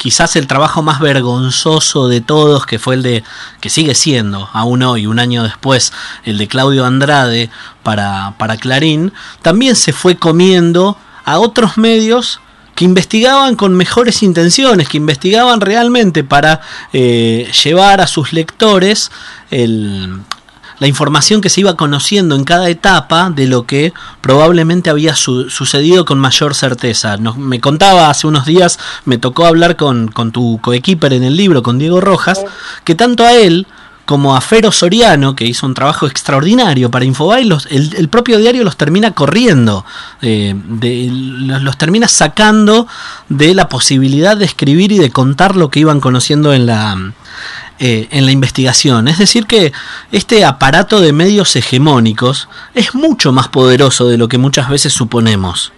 quizás 0.00 0.34
el 0.36 0.46
trabajo 0.46 0.82
más 0.82 0.98
vergonzoso 0.98 2.08
de 2.08 2.22
todos, 2.22 2.64
que 2.64 2.78
fue 2.78 2.94
el 2.94 3.02
de, 3.02 3.22
que 3.60 3.68
sigue 3.68 3.94
siendo 3.94 4.48
aún 4.54 4.82
hoy, 4.82 5.06
un 5.06 5.18
año 5.18 5.42
después, 5.42 5.92
el 6.24 6.38
de 6.38 6.48
Claudio 6.48 6.86
Andrade 6.86 7.50
para, 7.82 8.34
para 8.38 8.56
Clarín, 8.56 9.12
también 9.42 9.76
se 9.76 9.92
fue 9.92 10.16
comiendo 10.16 10.96
a 11.24 11.38
otros 11.38 11.78
medios 11.78 12.40
que 12.74 12.84
investigaban 12.84 13.56
con 13.56 13.76
mejores 13.76 14.22
intenciones, 14.22 14.88
que 14.88 14.96
investigaban 14.96 15.60
realmente 15.60 16.24
para 16.24 16.62
eh, 16.92 17.50
llevar 17.62 18.00
a 18.00 18.06
sus 18.06 18.32
lectores 18.32 19.10
la 19.50 20.86
información 20.86 21.42
que 21.42 21.50
se 21.50 21.60
iba 21.60 21.76
conociendo 21.76 22.34
en 22.34 22.44
cada 22.44 22.70
etapa 22.70 23.28
de 23.28 23.46
lo 23.46 23.66
que 23.66 23.92
probablemente 24.22 24.88
había 24.88 25.14
sucedido 25.14 26.06
con 26.06 26.18
mayor 26.18 26.54
certeza. 26.54 27.18
me 27.18 27.60
contaba 27.60 28.08
hace 28.08 28.26
unos 28.26 28.46
días, 28.46 28.78
me 29.04 29.18
tocó 29.18 29.44
hablar 29.44 29.76
con, 29.76 30.08
con 30.08 30.32
tu 30.32 30.58
coequiper 30.62 31.12
en 31.12 31.22
el 31.22 31.36
libro, 31.36 31.62
con 31.62 31.78
Diego 31.78 32.00
Rojas, 32.00 32.42
que 32.84 32.94
tanto 32.94 33.24
a 33.24 33.34
él 33.34 33.66
como 34.10 34.34
a 34.34 34.40
Soriano, 34.72 35.36
que 35.36 35.44
hizo 35.44 35.66
un 35.66 35.74
trabajo 35.74 36.08
extraordinario 36.08 36.90
para 36.90 37.04
Infobae, 37.04 37.42
el, 37.42 38.08
propio 38.08 38.38
diario 38.38 38.64
los 38.64 38.76
termina 38.76 39.12
corriendo, 39.12 39.86
eh, 40.20 40.52
los 40.52 41.78
termina 41.78 42.08
sacando 42.08 42.88
de 43.28 43.54
la 43.54 43.68
posibilidad 43.68 44.36
de 44.36 44.46
escribir 44.46 44.90
y 44.90 44.98
de 44.98 45.12
contar 45.12 45.54
lo 45.54 45.70
que 45.70 45.78
iban 45.78 46.00
conociendo 46.00 46.52
en 46.52 46.66
la, 46.66 47.12
eh, 47.78 48.08
en 48.10 48.26
la 48.26 48.32
investigación. 48.32 49.06
Es 49.06 49.18
decir, 49.18 49.46
que 49.46 49.72
este 50.10 50.44
aparato 50.44 51.00
de 51.00 51.12
medios 51.12 51.54
hegemónicos 51.54 52.48
es 52.74 52.96
mucho 52.96 53.30
más 53.30 53.46
poderoso 53.46 54.08
de 54.08 54.18
lo 54.18 54.26
que 54.26 54.38
muchas 54.38 54.68
veces 54.68 54.92
suponemos. 54.92 55.72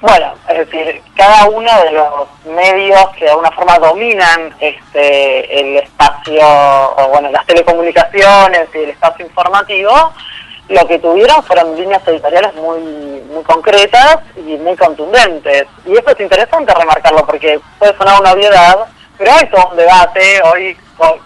Bueno, 0.00 0.32
es 0.48 0.58
decir, 0.66 1.00
cada 1.18 1.46
uno 1.46 1.68
de 1.82 1.90
los 1.90 2.28
medios 2.46 3.08
que 3.18 3.24
de 3.24 3.30
alguna 3.32 3.50
forma 3.50 3.76
dominan 3.80 4.54
este, 4.60 5.60
el 5.60 5.78
espacio, 5.78 6.40
o 6.40 7.08
bueno, 7.08 7.28
las 7.30 7.44
telecomunicaciones 7.44 8.68
y 8.72 8.78
el 8.78 8.90
espacio 8.90 9.26
informativo, 9.26 10.12
lo 10.68 10.86
que 10.86 11.00
tuvieron 11.00 11.42
fueron 11.42 11.74
líneas 11.74 12.06
editoriales 12.06 12.54
muy, 12.54 12.80
muy 13.32 13.42
concretas 13.42 14.18
y 14.36 14.56
muy 14.58 14.76
contundentes. 14.76 15.66
Y 15.84 15.92
eso 15.96 16.10
es 16.10 16.20
interesante 16.20 16.72
remarcarlo 16.72 17.26
porque 17.26 17.58
puede 17.80 17.96
sonar 17.96 18.20
una 18.20 18.32
obviedad, 18.32 18.78
pero 19.18 19.32
hay 19.32 19.46
todo 19.48 19.70
un 19.72 19.76
debate 19.76 20.40
hoy 20.42 20.76
con, 20.96 21.18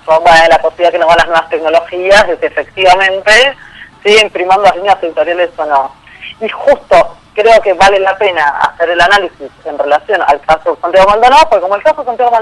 la 0.49 0.59
posibilidad 0.59 0.93
que 0.93 0.99
nos 0.99 1.09
dan 1.09 1.19
las 1.19 1.27
nuevas 1.27 1.49
tecnologías 1.51 2.29
de 2.29 2.39
si 2.39 2.47
efectivamente 2.47 3.57
siguen 4.03 4.31
primando 4.31 4.63
las 4.63 4.77
líneas 4.77 5.03
editoriales 5.03 5.51
o 5.59 5.67
no. 5.67 5.95
Y 6.41 6.49
justo 6.49 7.17
creo 7.35 7.61
que 7.61 7.73
vale 7.75 7.99
la 8.01 8.17
pena 8.17 8.49
hacer 8.59 8.91
el 8.91 9.01
análisis 9.01 9.51
en 9.65 9.79
relación 9.79 10.21
al 10.27 10.41
caso 10.41 10.75
de 10.75 10.81
Santiago 10.81 11.09
Maldonado, 11.09 11.49
porque 11.49 11.63
como 11.63 11.77
el 11.77 11.83
caso 11.83 12.03
de 12.03 12.07
Santiago 12.07 12.33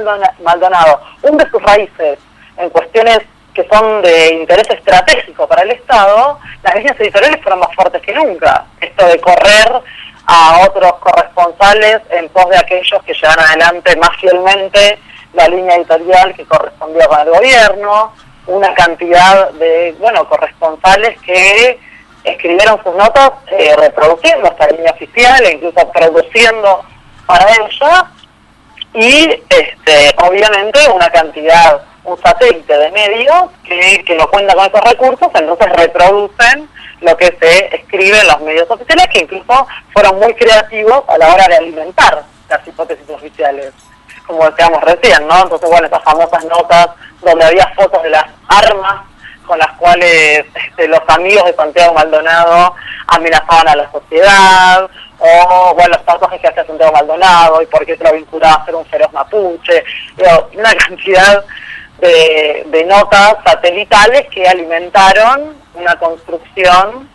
Maldonado 0.43 1.01
hunde 1.23 1.49
sus 1.51 1.63
raíces 1.63 2.19
en 2.57 2.71
cuestiones 2.71 3.21
que 3.55 3.67
son 3.69 4.03
de 4.03 4.35
interés 4.35 4.69
estratégico 4.71 5.47
para 5.47 5.63
el 5.63 5.73
Estado, 5.73 6.39
las 6.63 6.75
líneas 6.77 6.99
editoriales 7.01 7.43
fueron 7.43 7.61
más 7.61 7.75
fuertes 7.75 8.01
que 8.03 8.15
nunca. 8.15 8.65
Esto 8.81 9.07
de 9.07 9.21
correr 9.21 9.83
a 10.27 10.61
otros 10.69 10.95
corresponsales 11.01 12.01
en 12.11 12.29
pos 12.29 12.49
de 12.51 12.59
aquellos 12.59 13.03
que 13.03 13.15
llevan 13.15 13.41
adelante 13.41 13.97
más 13.97 14.17
fielmente 14.21 14.99
la 15.33 15.49
línea 15.49 15.77
editorial 15.77 16.35
que 16.35 16.45
correspondía 16.45 17.07
con 17.07 17.21
el 17.21 17.31
gobierno, 17.31 18.13
una 18.47 18.75
cantidad 18.75 19.51
de, 19.53 19.95
bueno, 19.99 20.29
corresponsales 20.29 21.21
que 21.21 21.79
escribieron 22.25 22.83
sus 22.83 22.95
notas 22.95 23.33
eh, 23.49 23.75
reproduciendo 23.77 24.49
esta 24.49 24.69
línea 24.69 24.93
oficial 24.93 25.45
e 25.45 25.53
incluso 25.53 25.91
produciendo 25.91 26.85
para 27.27 27.47
ella 27.53 28.11
y 28.93 29.43
este, 29.49 30.15
obviamente 30.23 30.81
una 30.91 31.11
cantidad, 31.11 31.83
un 32.05 32.21
satélite 32.21 32.77
de 32.77 32.91
medios 32.91 33.45
que, 33.65 34.03
que 34.05 34.17
no 34.17 34.29
cuenta 34.29 34.55
con 34.55 34.67
esos 34.67 34.81
recursos, 34.81 35.29
entonces 35.35 35.73
reproducen 35.73 36.69
lo 37.01 37.17
que 37.17 37.27
se 37.41 37.77
escribe 37.77 38.19
en 38.19 38.27
los 38.27 38.41
medios 38.41 38.71
oficiales, 38.71 39.07
que 39.09 39.21
incluso 39.21 39.67
fueron 39.93 40.19
muy 40.19 40.35
creativos 40.35 41.05
a 41.09 41.17
la 41.19 41.33
hora 41.33 41.47
de 41.49 41.57
alimentar 41.57 42.25
las 42.49 42.67
hipótesis 42.67 43.09
oficiales 43.09 43.73
como 44.31 44.49
decíamos 44.49 44.81
recién, 44.83 45.27
¿no? 45.27 45.43
Entonces, 45.43 45.69
bueno, 45.69 45.87
esas 45.87 46.03
famosas 46.05 46.45
notas 46.45 46.91
donde 47.21 47.45
había 47.45 47.67
fotos 47.75 48.03
de 48.03 48.11
las 48.11 48.25
armas 48.49 49.03
con 49.51 49.59
las 49.59 49.73
cuales 49.79 50.45
este, 50.55 50.87
los 50.87 51.01
amigos 51.09 51.45
de 51.45 51.55
Santiago 51.55 51.93
Maldonado 51.93 52.73
amenazaban 53.09 53.67
a 53.67 53.75
la 53.75 53.91
sociedad, 53.91 54.89
o 55.19 55.75
bueno, 55.75 55.97
los 55.97 56.05
tatuajes 56.05 56.41
que 56.41 56.47
hacía 56.47 56.65
Santiago 56.65 56.93
Maldonado 56.93 57.61
y 57.61 57.67
por 57.67 57.85
qué 57.85 57.97
se 57.97 58.05
lo 58.05 58.13
vinculaba 58.13 58.63
a 58.63 58.65
ser 58.65 58.77
un 58.77 58.87
feroz 58.87 59.13
mapuche, 59.13 59.83
una 60.57 60.73
cantidad 60.87 61.45
de, 61.99 62.65
de 62.69 62.85
notas 62.85 63.39
satelitales 63.45 64.29
que 64.31 64.47
alimentaron 64.47 65.57
una 65.75 65.97
construcción 65.97 67.09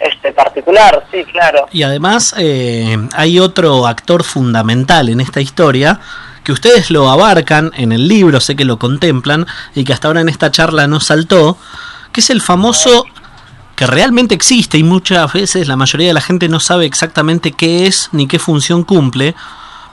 este 0.00 0.32
particular, 0.32 1.02
sí, 1.10 1.24
claro. 1.24 1.66
Y 1.72 1.82
además 1.82 2.34
eh, 2.38 2.96
hay 3.14 3.38
otro 3.38 3.86
actor 3.86 4.22
fundamental 4.22 5.08
en 5.08 5.20
esta 5.20 5.40
historia 5.40 5.98
que 6.44 6.52
ustedes 6.52 6.90
lo 6.90 7.10
abarcan 7.10 7.70
en 7.76 7.92
el 7.92 8.08
libro, 8.08 8.40
sé 8.40 8.56
que 8.56 8.64
lo 8.64 8.78
contemplan 8.78 9.46
y 9.74 9.84
que 9.84 9.92
hasta 9.92 10.08
ahora 10.08 10.20
en 10.20 10.28
esta 10.28 10.50
charla 10.50 10.86
no 10.86 11.00
saltó, 11.00 11.58
que 12.12 12.20
es 12.20 12.30
el 12.30 12.40
famoso 12.40 13.06
que 13.76 13.86
realmente 13.86 14.34
existe 14.34 14.78
y 14.78 14.82
muchas 14.82 15.32
veces 15.32 15.68
la 15.68 15.76
mayoría 15.76 16.08
de 16.08 16.14
la 16.14 16.20
gente 16.20 16.48
no 16.48 16.60
sabe 16.60 16.86
exactamente 16.86 17.52
qué 17.52 17.86
es 17.86 18.10
ni 18.12 18.26
qué 18.26 18.38
función 18.38 18.84
cumple, 18.84 19.34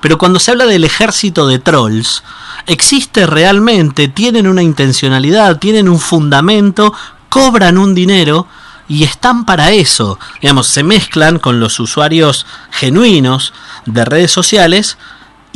pero 0.02 0.18
cuando 0.18 0.40
se 0.40 0.52
habla 0.52 0.66
del 0.66 0.84
ejército 0.84 1.48
de 1.48 1.60
trolls, 1.60 2.24
existe 2.66 3.26
realmente, 3.26 4.08
tienen 4.08 4.48
una 4.48 4.62
intencionalidad, 4.62 5.58
tienen 5.58 5.90
un 5.90 6.00
fundamento, 6.00 6.94
cobran 7.30 7.78
un 7.78 7.96
dinero 7.96 8.48
y 8.88 9.04
están 9.04 9.46
para 9.46 9.72
eso. 9.72 10.20
Digamos, 10.42 10.68
se 10.68 10.84
mezclan 10.84 11.40
con 11.40 11.60
los 11.60 11.80
usuarios 11.80 12.46
genuinos 12.72 13.54
de 13.86 14.06
redes 14.06 14.32
sociales 14.32 14.98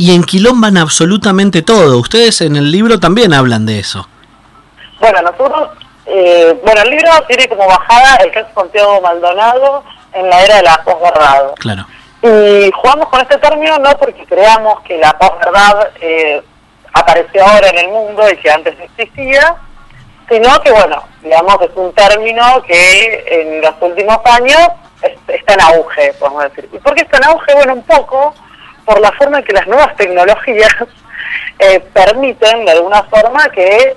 y 0.01 0.15
enquilomban 0.15 0.77
absolutamente 0.77 1.61
todo. 1.61 1.99
Ustedes 1.99 2.41
en 2.41 2.55
el 2.55 2.71
libro 2.71 2.99
también 2.99 3.35
hablan 3.35 3.67
de 3.67 3.77
eso. 3.77 4.07
Bueno, 4.99 5.21
nosotros, 5.21 5.69
eh, 6.07 6.59
bueno, 6.65 6.81
el 6.81 6.89
libro 6.89 7.11
tiene 7.27 7.47
como 7.47 7.67
bajada 7.67 8.15
el 8.15 8.31
caso 8.31 8.47
Santiago 8.55 8.99
Maldonado 8.99 9.83
en 10.13 10.27
la 10.27 10.43
era 10.43 10.55
de 10.55 10.63
la 10.63 10.83
posverdad. 10.83 11.53
Claro. 11.59 11.85
Y 12.23 12.71
jugamos 12.71 13.09
con 13.09 13.21
este 13.21 13.37
término 13.37 13.77
no 13.77 13.95
porque 13.99 14.25
creamos 14.25 14.79
que 14.81 14.97
la 14.97 15.13
posverdad 15.19 15.89
eh, 16.01 16.41
apareció 16.93 17.45
ahora 17.45 17.69
en 17.69 17.77
el 17.77 17.89
mundo 17.89 18.23
y 18.27 18.37
que 18.37 18.49
antes 18.49 18.73
existía, 18.79 19.55
sino 20.27 20.59
que, 20.61 20.71
bueno, 20.71 21.03
digamos, 21.21 21.61
es 21.61 21.75
un 21.75 21.93
término 21.93 22.63
que 22.63 23.23
en 23.27 23.61
los 23.61 23.75
últimos 23.79 24.17
años 24.25 24.67
está 25.27 25.53
en 25.53 25.61
auge, 25.61 26.11
podemos 26.13 26.41
decir. 26.45 26.67
¿Y 26.73 26.79
por 26.79 26.95
qué 26.95 27.03
está 27.03 27.17
en 27.17 27.25
auge? 27.25 27.53
Bueno, 27.53 27.73
un 27.73 27.83
poco 27.83 28.33
por 28.91 28.99
la 28.99 29.11
forma 29.13 29.39
en 29.39 29.45
que 29.45 29.53
las 29.53 29.67
nuevas 29.67 29.95
tecnologías 29.95 30.75
eh, 31.59 31.79
permiten 31.93 32.65
de 32.65 32.71
alguna 32.71 33.03
forma 33.03 33.47
que 33.49 33.95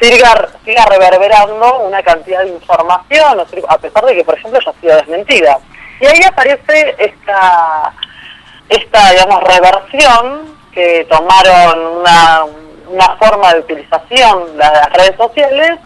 siga, 0.00 0.48
siga 0.64 0.86
reverberando 0.86 1.80
una 1.80 2.02
cantidad 2.02 2.42
de 2.42 2.48
información, 2.48 3.38
a 3.68 3.78
pesar 3.78 4.04
de 4.06 4.14
que, 4.14 4.24
por 4.24 4.38
ejemplo, 4.38 4.58
ya 4.64 4.70
ha 4.70 4.80
sido 4.80 4.96
desmentida. 4.96 5.58
Y 6.00 6.06
ahí 6.06 6.22
aparece 6.26 6.94
esta, 6.96 7.92
esta 8.70 9.10
digamos, 9.10 9.44
reversión 9.44 10.56
que 10.72 11.06
tomaron 11.10 11.98
una, 11.98 12.44
una 12.88 13.16
forma 13.16 13.52
de 13.52 13.60
utilización 13.60 14.56
de 14.56 14.64
las 14.64 14.92
redes 14.94 15.16
sociales 15.18 15.78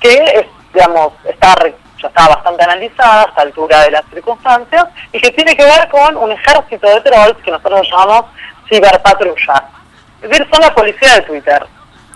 que, 0.00 0.14
es, 0.14 0.46
digamos, 0.72 1.12
está 1.24 1.56
ya 2.00 2.08
está 2.08 2.28
bastante 2.28 2.64
analizada 2.64 3.22
a 3.22 3.28
esta 3.28 3.42
altura 3.42 3.82
de 3.82 3.90
las 3.90 4.04
circunstancias 4.06 4.84
y 5.12 5.20
que 5.20 5.30
tiene 5.30 5.56
que 5.56 5.64
ver 5.64 5.88
con 5.88 6.16
un 6.16 6.32
ejército 6.32 6.88
de 6.88 7.00
trolls 7.00 7.36
que 7.44 7.50
nosotros 7.50 7.86
llamamos 7.90 8.26
ciberpatrulla. 8.68 9.64
Es 10.22 10.30
decir, 10.30 10.48
son 10.52 10.62
la 10.62 10.74
policía 10.74 11.14
de 11.14 11.22
Twitter. 11.22 11.66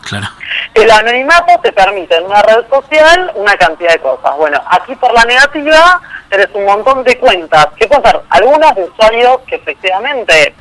Claro. 0.03 0.27
El 0.75 0.91
anonimato 0.91 1.59
te 1.63 1.73
permite 1.73 2.17
en 2.17 2.25
una 2.25 2.43
red 2.43 2.67
social 2.69 3.33
una 3.37 3.57
cantidad 3.57 3.93
de 3.93 4.01
cosas. 4.01 4.37
Bueno, 4.37 4.61
aquí 4.71 4.95
por 4.97 5.13
la 5.13 5.25
negativa 5.25 6.01
tenés 6.29 6.49
un 6.53 6.67
montón 6.67 7.05
de 7.05 7.17
cuentas, 7.19 7.69
que 7.77 7.87
pueden 7.87 8.05
ser 8.05 8.21
algunas 8.29 8.75
de 8.75 8.85
usuarios 8.85 9.41
que 9.47 9.57
efectivamente 9.57 10.55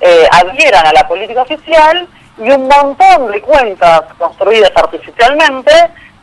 eh, 0.00 0.28
adhieran 0.32 0.86
a 0.86 0.92
la 0.92 1.06
política 1.06 1.42
oficial 1.42 2.08
y 2.38 2.50
un 2.50 2.68
montón 2.68 3.30
de 3.30 3.42
cuentas 3.42 4.02
construidas 4.16 4.72
artificialmente 4.74 5.72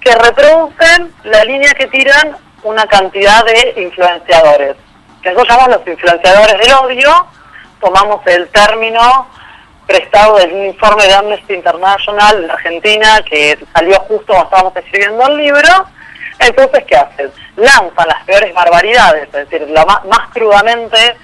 que 0.08 0.16
reproducen 0.16 1.14
la 1.26 1.44
línea 1.44 1.74
que 1.74 1.88
tiran 1.88 2.38
una 2.64 2.88
cantidad 2.88 3.44
de 3.44 3.74
influenciadores, 3.82 4.78
que 5.22 5.32
nosotros 5.32 5.50
llamamos 5.50 5.78
los 5.80 5.88
influenciadores 5.88 6.58
del 6.60 6.74
odio, 6.76 7.28
tomamos 7.82 8.26
el 8.28 8.48
término 8.48 9.28
prestado 9.86 10.38
del 10.38 10.68
informe 10.68 11.04
de 11.04 11.14
Amnesty 11.14 11.56
International 11.56 12.42
de 12.42 12.52
Argentina 12.54 13.22
que 13.30 13.60
salió 13.74 14.00
justo 14.02 14.28
cuando 14.28 14.46
estábamos 14.46 14.76
escribiendo 14.78 15.28
el 15.28 15.38
libro. 15.38 15.70
Entonces, 16.40 16.86
¿qué 16.88 16.96
hacen? 16.96 17.32
Lanzan 17.58 18.08
las 18.08 18.24
peores 18.24 18.54
barbaridades, 18.54 19.24
es 19.24 19.50
decir, 19.50 19.68
lo 19.70 19.86
más, 19.86 20.06
más 20.06 20.30
crudamente 20.32 21.18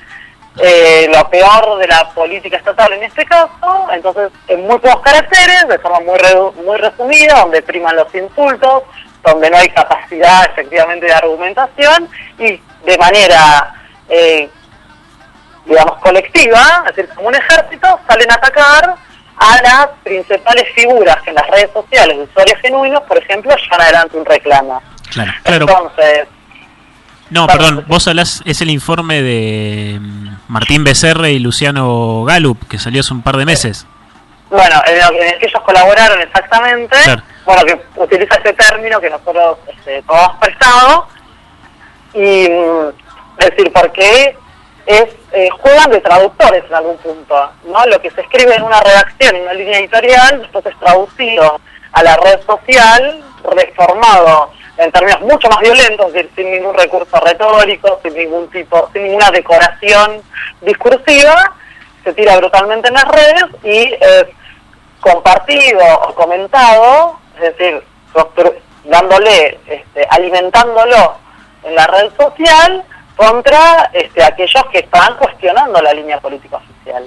eh, 0.57 1.09
lo 1.13 1.29
peor 1.29 1.79
de 1.79 1.87
la 1.87 2.09
política 2.09 2.57
estatal 2.57 2.93
en 2.93 3.03
este 3.03 3.25
caso, 3.25 3.87
entonces 3.91 4.31
en 4.47 4.67
muy 4.67 4.77
pocos 4.79 5.01
caracteres, 5.01 5.67
de 5.67 5.79
forma 5.79 5.99
muy, 6.01 6.17
muy 6.63 6.77
resumida, 6.77 7.39
donde 7.39 7.61
priman 7.61 7.95
los 7.95 8.13
insultos, 8.13 8.83
donde 9.23 9.49
no 9.49 9.57
hay 9.57 9.69
capacidad 9.69 10.45
efectivamente 10.45 11.05
de 11.07 11.13
argumentación 11.13 12.09
y 12.37 12.61
de 12.85 12.97
manera 12.97 13.73
eh, 14.09 14.49
digamos, 15.65 15.97
colectiva, 15.99 16.83
es 16.89 16.95
decir, 16.95 17.13
como 17.15 17.29
un 17.29 17.35
ejército, 17.35 17.99
salen 18.07 18.31
a 18.31 18.35
atacar 18.35 18.95
a 19.37 19.61
las 19.61 19.87
principales 20.03 20.65
figuras 20.75 21.17
en 21.25 21.35
las 21.35 21.47
redes 21.47 21.69
sociales 21.73 22.17
de 22.17 22.23
usuarios 22.23 22.59
genuinos, 22.61 23.01
por 23.03 23.17
ejemplo, 23.17 23.55
llevan 23.55 23.81
adelante 23.81 24.17
un 24.17 24.25
reclamo. 24.25 24.81
Claro, 25.09 25.31
claro. 25.43 25.65
Entonces... 25.69 26.27
No, 27.29 27.47
perdón, 27.47 27.85
vos 27.87 28.07
hablás, 28.07 28.41
es 28.45 28.61
el 28.61 28.69
informe 28.69 29.21
de 29.21 29.97
mm, 29.99 30.22
Martín 30.47 30.83
Becerre 30.83 31.31
y 31.31 31.39
Luciano 31.39 32.23
Galup, 32.25 32.67
que 32.67 32.77
salió 32.77 33.01
hace 33.01 33.13
un 33.13 33.21
par 33.21 33.37
de 33.37 33.45
meses. 33.45 33.87
Bueno, 34.49 34.81
en 34.85 34.95
el, 34.95 35.39
que 35.39 35.47
ellos 35.47 35.61
colaboraron 35.63 36.21
exactamente, 36.21 36.95
bueno, 37.45 37.65
que 37.65 37.81
utiliza 37.95 38.35
ese 38.35 38.53
término 38.53 39.01
que 39.01 39.09
nosotros 39.09 39.57
este, 39.67 40.01
todos 40.03 40.31
prestado, 40.39 41.07
y 42.13 42.47
mm, 42.49 42.89
es 43.39 43.49
decir, 43.49 43.71
porque 43.73 44.37
es 44.85 45.05
eh, 45.31 45.49
juegan 45.59 45.89
de 45.89 46.01
traductores 46.01 46.63
en 46.69 46.75
algún 46.75 46.97
punto, 46.97 47.51
¿no? 47.65 47.85
Lo 47.87 47.99
que 47.99 48.11
se 48.11 48.21
escribe 48.21 48.55
en 48.55 48.63
una 48.63 48.79
redacción, 48.81 49.35
en 49.35 49.41
una 49.41 49.53
línea 49.53 49.79
editorial, 49.79 50.41
después 50.41 50.65
es 50.67 50.79
traducido 50.79 51.59
a 51.93 52.03
la 52.03 52.17
red 52.17 52.39
social, 52.45 53.23
reformado 53.43 54.51
en 54.77 54.91
términos 54.91 55.21
mucho 55.21 55.49
más 55.49 55.59
violentos, 55.59 56.11
sin 56.35 56.51
ningún 56.51 56.75
recurso 56.75 57.19
retórico, 57.19 57.99
sin 58.01 58.13
ningún 58.13 58.49
tipo, 58.49 58.89
sin 58.91 59.03
ninguna 59.03 59.29
decoración 59.31 60.21
discursiva, 60.61 61.53
se 62.03 62.13
tira 62.13 62.37
brutalmente 62.37 62.87
en 62.87 62.93
las 62.95 63.07
redes 63.07 63.45
y 63.63 63.93
es 63.93 64.25
compartido 64.99 65.83
o 66.07 66.15
comentado, 66.15 67.19
es 67.35 67.57
decir, 67.57 67.83
dándole, 68.85 69.59
este, 69.67 70.07
alimentándolo 70.09 71.17
en 71.63 71.75
la 71.75 71.87
red 71.87 72.11
social 72.17 72.83
contra 73.15 73.89
este, 73.93 74.23
aquellos 74.23 74.65
que 74.71 74.79
están 74.79 75.15
cuestionando 75.17 75.81
la 75.81 75.93
línea 75.93 76.19
política 76.19 76.57
oficial. 76.57 77.05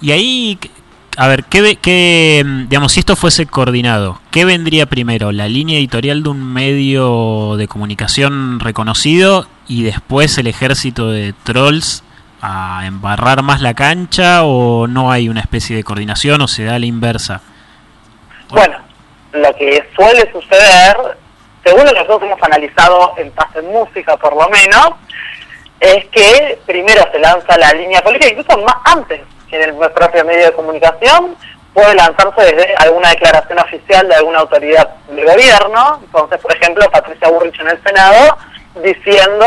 Y 0.00 0.12
ahí, 0.12 0.58
a 1.16 1.28
ver, 1.28 1.44
¿qué, 1.44 1.76
qué, 1.76 2.42
digamos, 2.68 2.92
si 2.92 3.00
esto 3.00 3.16
fuese 3.16 3.46
coordinado, 3.46 4.20
¿qué 4.30 4.44
vendría 4.44 4.86
primero? 4.86 5.32
¿La 5.32 5.48
línea 5.48 5.78
editorial 5.78 6.22
de 6.22 6.28
un 6.30 6.52
medio 6.52 7.56
de 7.56 7.68
comunicación 7.68 8.60
reconocido 8.60 9.46
y 9.68 9.84
después 9.84 10.36
el 10.38 10.46
ejército 10.46 11.10
de 11.10 11.32
trolls 11.44 12.02
a 12.40 12.82
embarrar 12.86 13.42
más 13.42 13.60
la 13.60 13.74
cancha 13.74 14.44
o 14.44 14.86
no 14.86 15.10
hay 15.12 15.28
una 15.28 15.40
especie 15.40 15.76
de 15.76 15.84
coordinación 15.84 16.40
o 16.42 16.48
se 16.48 16.64
da 16.64 16.78
la 16.78 16.86
inversa? 16.86 17.40
Bueno, 18.50 18.76
lo 19.32 19.54
que 19.56 19.88
suele 19.96 20.30
suceder, 20.32 20.96
según 21.64 21.84
lo 21.84 21.92
que 21.92 22.00
nosotros 22.00 22.22
hemos 22.24 22.42
analizado 22.42 23.14
en 23.16 23.30
Paz 23.30 23.48
en 23.54 23.66
Música 23.66 24.16
por 24.16 24.34
lo 24.34 24.48
menos, 24.48 24.90
es 25.80 26.04
que 26.06 26.58
primero 26.66 27.06
se 27.12 27.18
lanza 27.18 27.56
la 27.56 27.72
línea 27.72 28.00
política, 28.02 28.32
incluso 28.32 28.58
más 28.64 28.76
antes 28.84 29.20
en 29.50 29.62
el 29.62 29.74
propio 29.74 30.24
medio 30.24 30.46
de 30.46 30.52
comunicación, 30.52 31.36
puede 31.72 31.94
lanzarse 31.94 32.42
desde 32.42 32.74
alguna 32.76 33.10
declaración 33.10 33.58
oficial 33.58 34.08
de 34.08 34.14
alguna 34.14 34.38
autoridad 34.40 34.88
de 35.08 35.24
gobierno. 35.24 36.00
Entonces, 36.04 36.40
por 36.40 36.54
ejemplo, 36.54 36.90
Patricia 36.90 37.28
Burrich 37.28 37.60
en 37.60 37.68
el 37.68 37.82
Senado 37.82 38.38
diciendo 38.82 39.46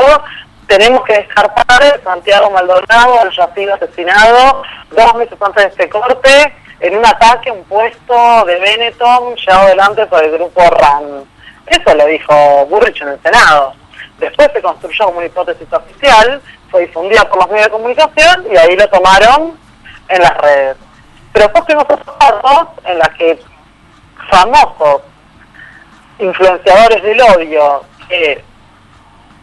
tenemos 0.68 1.04
que 1.06 1.14
descartar 1.14 2.02
Santiago 2.04 2.50
Maldonado 2.52 3.22
haya 3.22 3.54
sido 3.56 3.74
asesinado 3.74 4.64
dos 4.92 5.16
meses 5.16 5.38
antes 5.42 5.64
de 5.64 5.70
este 5.70 5.90
corte 5.90 6.54
en 6.82 6.98
un 6.98 7.06
ataque 7.06 7.50
a 7.50 7.54
un 7.54 7.64
puesto 7.64 8.46
de 8.46 8.60
Benetton 8.60 9.36
llevado 9.36 9.68
adelante 9.68 10.06
por 10.08 10.24
el 10.24 10.32
grupo 10.32 10.62
RAN. 10.70 11.24
Eso 11.66 11.96
lo 11.96 12.06
dijo 12.06 12.66
Burrich 12.68 13.02
en 13.02 13.10
el 13.10 13.22
Senado. 13.22 13.74
Después 14.20 14.50
se 14.54 14.62
construyó 14.62 15.06
como 15.06 15.18
una 15.20 15.28
hipótesis 15.28 15.72
oficial, 15.72 16.42
fue 16.70 16.82
difundida 16.82 17.28
por 17.30 17.38
los 17.40 17.48
medios 17.50 17.66
de 17.66 17.72
comunicación 17.72 18.46
y 18.52 18.58
ahí 18.58 18.76
lo 18.76 18.90
tomaron 18.90 19.58
en 20.10 20.22
las 20.22 20.38
redes. 20.38 20.78
Pero 21.34 21.46
después 21.46 21.66
tenemos 21.66 21.86
otros 21.90 22.18
casos 22.18 22.68
en 22.86 23.00
las 23.00 23.10
que 23.10 23.40
famosos 24.30 25.02
influenciadores 26.20 27.04
del 27.04 27.22
odio 27.22 27.84
que, 28.08 28.44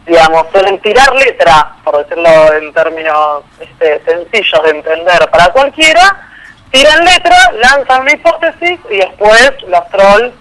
digamos, 0.05 0.45
suelen 0.51 0.79
tirar 0.81 1.13
letra, 1.15 1.75
por 1.83 1.97
decirlo 1.97 2.53
en 2.53 2.73
términos 2.73 3.43
este, 3.59 4.03
sencillos 4.03 4.63
de 4.63 4.69
entender 4.71 5.29
para 5.31 5.49
cualquiera, 5.49 6.29
tiran 6.71 7.05
letra, 7.05 7.37
lanzan 7.53 8.01
una 8.01 8.13
hipótesis 8.13 8.79
y 8.89 8.97
después 8.97 9.53
los 9.67 9.87
trolls 9.89 10.33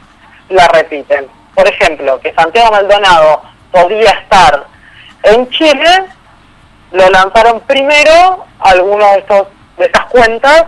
la 0.49 0.67
repiten. 0.69 1.29
Por 1.55 1.69
ejemplo, 1.69 2.19
que 2.21 2.35
Santiago 2.35 2.73
Maldonado 2.73 3.43
podía 3.71 4.11
estar 4.11 4.67
en 5.23 5.49
Chile, 5.51 6.05
lo 6.93 7.09
lanzaron 7.11 7.61
primero 7.61 8.45
algunos 8.61 9.13
de 9.13 9.19
estos 9.19 9.49
de 9.77 9.87
estas 9.87 10.07
cuentas 10.07 10.67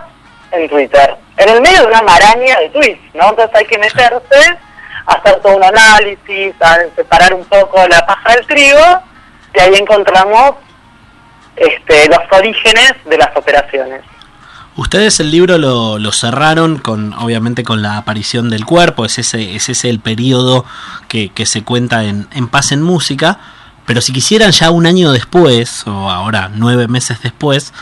en 0.51 0.69
Twitter, 0.69 1.15
en 1.37 1.49
el 1.49 1.61
medio 1.61 1.81
de 1.81 1.87
una 1.87 2.01
maraña 2.01 2.59
de 2.59 2.69
tweets, 2.69 3.15
¿no? 3.15 3.29
Entonces 3.29 3.55
hay 3.55 3.65
que 3.65 3.77
meterse, 3.77 4.57
hacer 5.05 5.39
todo 5.41 5.57
un 5.57 5.63
análisis, 5.63 6.53
separar 6.95 7.33
un 7.33 7.45
poco 7.45 7.87
la 7.87 8.05
paja 8.05 8.33
del 8.35 8.45
trigo, 8.47 9.01
y 9.53 9.59
ahí 9.59 9.75
encontramos 9.75 10.55
este, 11.55 12.07
los 12.09 12.19
orígenes 12.31 12.93
de 13.05 13.17
las 13.17 13.35
operaciones. 13.35 14.01
Ustedes 14.75 15.19
el 15.19 15.31
libro 15.31 15.57
lo, 15.57 15.97
lo, 15.97 16.11
cerraron 16.11 16.77
con, 16.77 17.13
obviamente, 17.13 17.63
con 17.63 17.81
la 17.81 17.97
aparición 17.97 18.51
del 18.51 18.63
cuerpo, 18.63 19.05
es 19.05 19.17
ese, 19.17 19.55
es 19.55 19.69
ese 19.69 19.89
el 19.89 19.99
periodo 19.99 20.65
que, 21.07 21.29
que 21.29 21.47
se 21.47 21.63
cuenta 21.63 22.03
en, 22.03 22.27
en, 22.31 22.47
Paz 22.47 22.71
en 22.71 22.83
Música, 22.83 23.39
pero 23.87 24.01
si 24.01 24.13
quisieran 24.13 24.51
ya 24.51 24.69
un 24.69 24.85
año 24.85 25.11
después, 25.11 25.87
o 25.87 26.11
ahora 26.11 26.51
nueve 26.53 26.87
meses 26.87 27.23
después, 27.23 27.73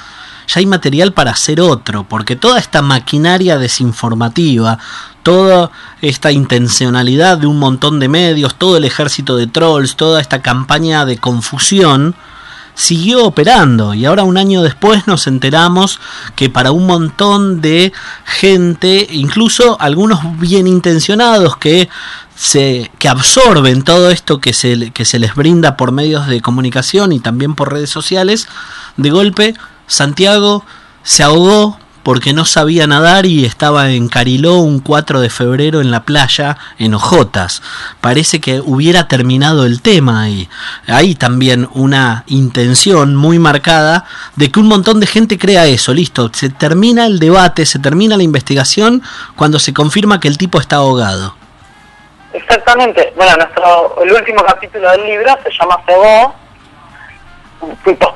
ya 0.47 0.60
hay 0.60 0.65
material 0.65 1.13
para 1.13 1.31
hacer 1.31 1.62
otro, 1.62 2.05
porque 2.08 2.36
toda 2.36 2.60
esta 2.60 2.81
maquinaria 2.81 3.58
desinformativa, 3.58 4.79
toda 5.23 5.71
esta 6.01 6.31
intencionalidad 6.31 7.38
de 7.38 7.47
un 7.47 7.60
montón 7.60 7.99
de 7.99 8.10
medios, 8.10 8.55
todo 8.55 8.77
el 8.77 8.86
ejército 8.86 9.38
de 9.38 9.47
trolls, 9.47 9.95
toda 9.95 10.21
esta 10.21 10.41
campaña 10.41 11.05
de 11.05 11.17
confusión, 11.17 12.15
siguió 12.75 13.25
operando. 13.25 13.93
Y 13.93 14.05
ahora 14.05 14.23
un 14.23 14.38
año 14.38 14.62
después 14.62 15.08
nos 15.08 15.25
enteramos 15.27 15.99
que 16.36 16.49
para 16.49 16.71
un 16.71 16.86
montón 16.86 17.62
de 17.62 17.91
gente, 18.25 19.08
incluso 19.12 19.77
algunos 19.81 20.19
bien 20.39 20.67
intencionados 20.67 21.58
que 21.58 21.89
se 22.36 22.91
que 22.99 23.08
absorben 23.08 23.84
todo 23.84 24.12
esto 24.12 24.41
que 24.41 24.51
se, 24.51 24.91
que 24.91 25.05
se 25.05 25.19
les 25.19 25.36
brinda 25.36 25.77
por 25.77 25.93
medios 25.93 26.27
de 26.27 26.41
comunicación 26.41 27.13
y 27.13 27.21
también 27.21 27.55
por 27.55 27.71
redes 27.71 27.89
sociales, 27.89 28.47
de 28.97 29.10
golpe 29.10 29.55
Santiago 29.88 30.65
se 31.04 31.24
ahogó 31.24 31.78
porque 32.06 32.34
no 32.34 32.45
sabía 32.45 32.86
nadar 32.86 33.26
y 33.26 33.45
estaba 33.45 33.89
en 33.89 34.10
Cariló 34.10 34.60
un 34.60 34.80
4 34.80 35.21
de 35.21 35.32
febrero 35.32 35.82
en 35.82 35.89
la 35.89 36.04
playa 36.04 36.56
en 36.78 36.93
Ojotas. 36.93 37.63
Parece 38.00 38.39
que 38.39 38.62
hubiera 38.63 39.08
terminado 39.08 39.65
el 39.65 39.82
tema 39.82 40.30
y 40.30 40.48
hay 40.86 41.15
también 41.15 41.67
una 41.74 42.24
intención 42.28 43.15
muy 43.15 43.39
marcada 43.39 44.06
de 44.36 44.52
que 44.52 44.60
un 44.60 44.67
montón 44.67 45.00
de 45.00 45.08
gente 45.08 45.39
crea 45.39 45.65
eso, 45.65 45.95
listo, 45.95 46.30
se 46.32 46.50
termina 46.50 47.08
el 47.08 47.17
debate, 47.17 47.65
se 47.65 47.80
termina 47.80 48.17
la 48.17 48.24
investigación 48.24 49.02
cuando 49.36 49.58
se 49.58 49.74
confirma 49.74 50.19
que 50.19 50.28
el 50.28 50.38
tipo 50.38 50.60
está 50.60 50.76
ahogado. 50.76 51.36
Exactamente. 52.34 53.13
Bueno, 53.15 53.36
nuestro 53.38 54.04
el 54.04 54.12
último 54.12 54.43
capítulo 54.45 54.91
del 54.91 55.06
libro 55.06 55.36
se 55.43 55.50
llama 55.50 55.82
Cebó 55.88 56.36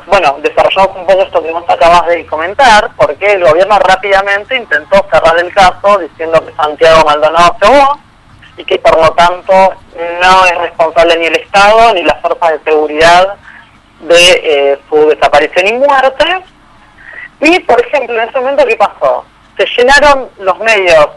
bueno, 0.08 0.38
desarrollamos 0.41 0.97
un 0.97 1.06
poco 1.06 1.21
esto 1.21 1.43
que 1.43 1.52
vos 1.52 1.63
acabas 1.67 2.08
de 2.08 2.25
comentar, 2.25 2.89
porque 2.97 3.34
el 3.34 3.43
gobierno 3.43 3.80
rápidamente 3.80 4.56
intentó 4.56 5.06
cerrar 5.12 5.38
el 5.39 5.54
caso 5.54 5.97
diciendo 5.99 6.45
que 6.45 6.54
Santiago 6.54 7.06
Maldonado 7.06 7.56
se 7.62 8.62
y 8.62 8.65
que 8.65 8.78
por 8.80 8.99
lo 8.99 9.10
tanto 9.12 9.54
no 10.21 10.45
es 10.45 10.58
responsable 10.58 11.17
ni 11.17 11.28
el 11.28 11.36
Estado 11.38 11.93
ni 11.93 12.04
las 12.04 12.19
fuerzas 12.21 12.52
de 12.52 12.71
seguridad 12.71 13.36
de 14.02 14.32
eh, 14.43 14.80
su 14.89 15.10
desaparición 15.10 15.67
y 15.67 15.73
muerte. 15.73 16.25
Y, 17.41 17.60
por 17.60 17.80
ejemplo, 17.80 18.21
en 18.21 18.30
ese 18.30 18.39
momento, 18.39 18.65
¿qué 18.65 18.75
pasó? 18.75 19.25
Se 19.58 19.65
llenaron 19.78 20.30
los 20.39 20.60
medios 20.60 21.08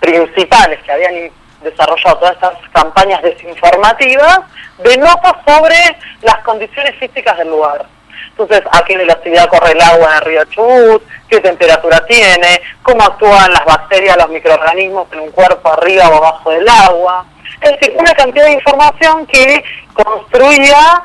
principales 0.00 0.80
que 0.82 0.92
habían 0.92 1.30
desarrollado 1.70 2.18
todas 2.18 2.34
estas 2.34 2.54
campañas 2.72 3.22
desinformativas 3.22 4.40
de 4.78 4.96
notas 4.96 5.34
sobre 5.46 5.76
las 6.22 6.38
condiciones 6.38 6.94
físicas 6.98 7.36
del 7.38 7.48
lugar. 7.48 7.86
Entonces, 8.30 8.62
a 8.70 8.84
qué 8.84 8.96
velocidad 8.96 9.48
corre 9.48 9.72
el 9.72 9.80
agua 9.80 10.10
en 10.10 10.14
el 10.16 10.20
río 10.22 10.44
Chubut, 10.46 11.02
qué 11.28 11.40
temperatura 11.40 12.04
tiene, 12.06 12.60
cómo 12.82 13.02
actúan 13.02 13.52
las 13.52 13.64
bacterias, 13.64 14.16
los 14.16 14.28
microorganismos 14.28 15.10
en 15.12 15.20
un 15.20 15.30
cuerpo 15.30 15.72
arriba 15.72 16.08
o 16.08 16.16
abajo 16.16 16.50
del 16.50 16.68
agua. 16.68 17.24
Es 17.60 17.72
decir, 17.72 17.96
una 17.98 18.12
cantidad 18.12 18.44
de 18.44 18.52
información 18.52 19.26
que 19.26 19.64
construía 19.94 21.02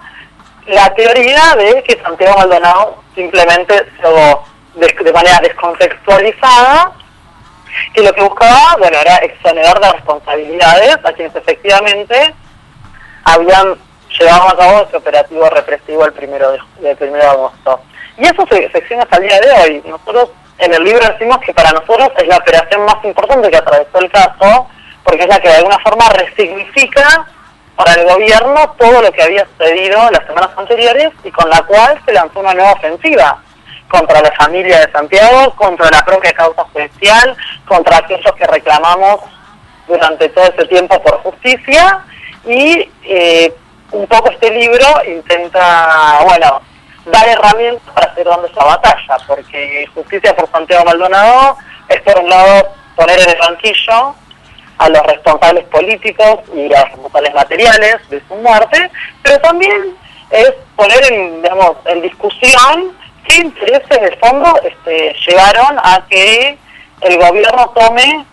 la 0.68 0.94
teoría 0.94 1.56
de 1.58 1.84
que 1.84 2.02
Santiago 2.04 2.38
Maldonado 2.38 3.02
simplemente 3.16 3.76
se 4.02 4.08
de, 4.80 5.04
de 5.04 5.14
manera 5.14 5.40
descontextualizada 5.42 6.94
que 7.94 8.02
lo 8.02 8.14
que 8.14 8.24
buscaba, 8.24 8.76
bueno, 8.80 8.98
era 8.98 9.18
exonerar 9.18 9.80
de 9.80 9.92
responsabilidades 9.92 10.98
a 11.04 11.14
quienes 11.14 11.36
efectivamente 11.36 12.34
habían 13.24 13.78
llevado 14.20 14.50
a 14.50 14.58
cabo 14.58 14.86
ese 14.88 14.98
operativo 14.98 15.50
represivo 15.50 16.06
el 16.06 16.14
primero 16.14 16.52
de, 16.80 16.96
primero 16.96 17.24
de 17.24 17.30
agosto. 17.30 17.82
Y 18.18 18.26
eso 18.26 18.46
se, 18.50 18.70
se 18.70 18.96
hasta 18.96 19.18
el 19.18 19.24
día 19.24 19.40
de 19.40 19.52
hoy. 19.52 19.84
Nosotros 19.86 20.30
en 20.58 20.74
el 20.74 20.84
libro 20.84 21.06
decimos 21.08 21.38
que 21.40 21.54
para 21.54 21.72
nosotros 21.72 22.10
es 22.18 22.28
la 22.28 22.38
operación 22.38 22.86
más 22.86 23.04
importante 23.04 23.50
que 23.50 23.58
atravesó 23.58 24.00
el 24.00 24.12
caso, 24.12 24.68
porque 25.04 25.24
es 25.24 25.30
la 25.30 25.40
que 25.40 25.50
de 25.50 25.56
alguna 25.56 25.80
forma 25.80 26.08
resignifica 26.10 27.28
para 27.76 27.94
el 27.94 28.06
gobierno 28.06 28.76
todo 28.78 29.02
lo 29.02 29.12
que 29.12 29.24
había 29.24 29.46
sucedido 29.46 30.12
las 30.12 30.26
semanas 30.28 30.52
anteriores 30.56 31.10
y 31.24 31.32
con 31.32 31.50
la 31.50 31.64
cual 31.64 32.00
se 32.06 32.14
lanzó 32.14 32.40
una 32.42 32.54
nueva 32.54 32.74
ofensiva 32.74 33.42
contra 33.88 34.22
la 34.22 34.32
familia 34.34 34.82
de 34.82 34.92
Santiago, 34.92 35.54
contra 35.56 35.90
la 35.90 36.06
propia 36.06 36.32
causa 36.34 36.64
judicial, 36.72 37.36
contra 37.72 38.00
aquellos 38.00 38.36
que 38.36 38.46
reclamamos 38.48 39.22
durante 39.88 40.28
todo 40.28 40.44
ese 40.44 40.66
tiempo 40.66 41.02
por 41.02 41.20
justicia 41.24 42.04
y 42.46 42.90
eh, 43.04 43.54
un 43.94 44.06
poco 44.08 44.30
este 44.30 44.52
libro 44.52 44.86
intenta, 45.08 46.20
bueno, 46.26 46.62
dar 47.06 47.30
herramientas 47.30 47.94
para 47.94 48.14
seguir 48.14 48.28
dando 48.28 48.48
esa 48.48 48.66
batalla, 48.66 49.18
porque 49.26 49.88
justicia 49.96 50.36
por 50.36 50.52
Santiago 50.52 50.84
Maldonado 50.84 51.56
es 51.88 52.02
por 52.02 52.20
un 52.20 52.30
lado 52.30 52.74
poner 52.98 53.18
en 53.22 53.30
el 53.30 53.40
banquillo 53.40 54.16
a 54.78 54.90
los 54.90 55.04
responsables 55.04 55.64
políticos 55.66 56.40
y 56.54 56.74
a 56.74 56.80
los 56.80 56.90
responsables 56.90 57.34
materiales 57.34 58.10
de 58.10 58.22
su 58.28 58.36
muerte, 58.36 58.92
pero 59.24 59.40
también 59.40 59.96
es 60.30 60.52
poner 60.76 61.10
en, 61.10 61.42
digamos, 61.42 61.78
en 61.86 62.02
discusión 62.02 62.98
qué 63.26 63.36
intereses 63.38 64.02
de 64.02 64.18
fondo 64.18 64.60
este, 64.62 65.16
llevaron 65.26 65.80
a 65.82 66.06
que 66.10 66.58
el 67.02 67.18
gobierno 67.18 67.70
tome 67.76 68.26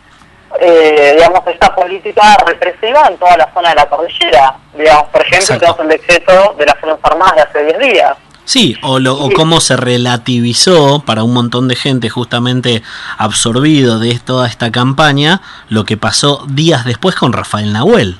eh, 0.60 1.12
digamos 1.14 1.46
esta 1.46 1.74
política 1.74 2.36
represiva 2.46 3.06
en 3.08 3.18
toda 3.18 3.36
la 3.36 3.52
zona 3.52 3.70
de 3.70 3.74
la 3.74 3.88
cordillera. 3.88 4.56
Digamos 4.74 5.08
por 5.08 5.22
ejemplo 5.22 5.58
tenemos 5.58 5.80
el 5.80 5.88
decreto 5.88 6.54
de 6.58 6.66
las 6.66 6.78
Fuerzas 6.78 7.00
Armadas 7.02 7.34
de 7.36 7.42
hace 7.42 7.64
10 7.64 7.78
días. 7.78 8.16
Sí, 8.44 8.78
o, 8.82 8.98
lo, 8.98 9.12
o 9.12 9.30
cómo 9.30 9.60
se 9.60 9.76
relativizó 9.76 11.02
para 11.04 11.22
un 11.22 11.34
montón 11.34 11.68
de 11.68 11.76
gente 11.76 12.08
justamente 12.08 12.82
absorbido 13.18 13.98
de 13.98 14.18
toda 14.20 14.48
esta 14.48 14.72
campaña 14.72 15.42
lo 15.68 15.84
que 15.84 15.98
pasó 15.98 16.46
días 16.48 16.86
después 16.86 17.14
con 17.14 17.34
Rafael 17.34 17.74
Nahuel. 17.74 18.18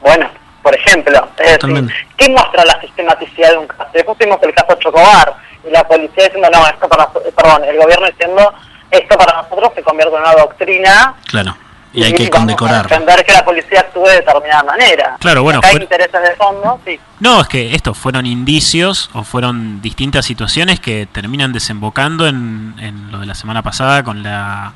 Bueno, 0.00 0.28
por 0.64 0.74
ejemplo, 0.74 1.28
es 1.38 1.60
decir, 1.60 1.92
¿qué 2.16 2.28
muestra 2.28 2.64
la 2.64 2.80
sistematicidad 2.80 3.50
de 3.52 3.58
un 3.58 3.68
caso? 3.68 3.86
Después 3.94 4.18
tuvimos 4.18 4.42
el 4.42 4.52
caso 4.52 4.74
Chocobar, 4.80 5.36
y 5.64 5.70
la 5.70 5.86
policía 5.86 6.24
diciendo, 6.24 6.48
no, 6.52 6.66
esto 6.66 6.88
para, 6.88 7.08
perdón, 7.08 7.62
el 7.64 7.78
gobierno 7.78 8.06
diciendo, 8.08 8.52
esto 8.92 9.16
para 9.16 9.42
nosotros 9.42 9.72
se 9.74 9.82
convierte 9.82 10.14
en 10.14 10.22
una 10.22 10.32
doctrina. 10.32 11.14
Claro. 11.26 11.56
Y 11.94 12.04
hay 12.04 12.14
que 12.14 12.30
condecorar. 12.30 12.84
entender 12.84 13.22
que 13.24 13.32
la 13.32 13.44
policía 13.44 13.80
actúe 13.80 14.06
de 14.06 14.14
determinada 14.14 14.62
manera. 14.62 15.16
Claro, 15.20 15.42
bueno. 15.42 15.60
hay 15.62 15.76
intereses 15.76 16.22
de 16.22 16.34
fondo, 16.36 16.80
sí. 16.86 16.98
No, 17.20 17.42
es 17.42 17.48
que 17.48 17.74
estos 17.74 17.98
fueron 17.98 18.24
indicios 18.24 19.10
o 19.12 19.24
fueron 19.24 19.82
distintas 19.82 20.24
situaciones 20.24 20.80
que 20.80 21.06
terminan 21.10 21.52
desembocando 21.52 22.26
en, 22.26 22.74
en 22.78 23.12
lo 23.12 23.18
de 23.18 23.26
la 23.26 23.34
semana 23.34 23.62
pasada 23.62 24.04
con 24.04 24.22
la 24.22 24.72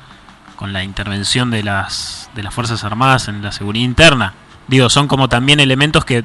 con 0.57 0.73
la 0.73 0.83
intervención 0.83 1.51
de 1.51 1.63
las 1.63 2.29
de 2.33 2.43
las 2.43 2.53
fuerzas 2.53 2.83
armadas 2.83 3.27
en 3.29 3.41
la 3.41 3.51
seguridad 3.51 3.85
interna. 3.85 4.33
Digo, 4.67 4.89
son 4.89 5.07
como 5.07 5.27
también 5.27 5.59
elementos 5.59 6.05
que 6.05 6.23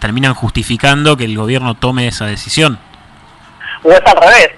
terminan 0.00 0.34
justificando 0.34 1.16
que 1.16 1.24
el 1.24 1.36
gobierno 1.36 1.74
tome 1.74 2.08
esa 2.08 2.26
decisión 2.26 2.78
o 3.82 3.92
es 3.92 4.00
al 4.04 4.16
revés. 4.16 4.50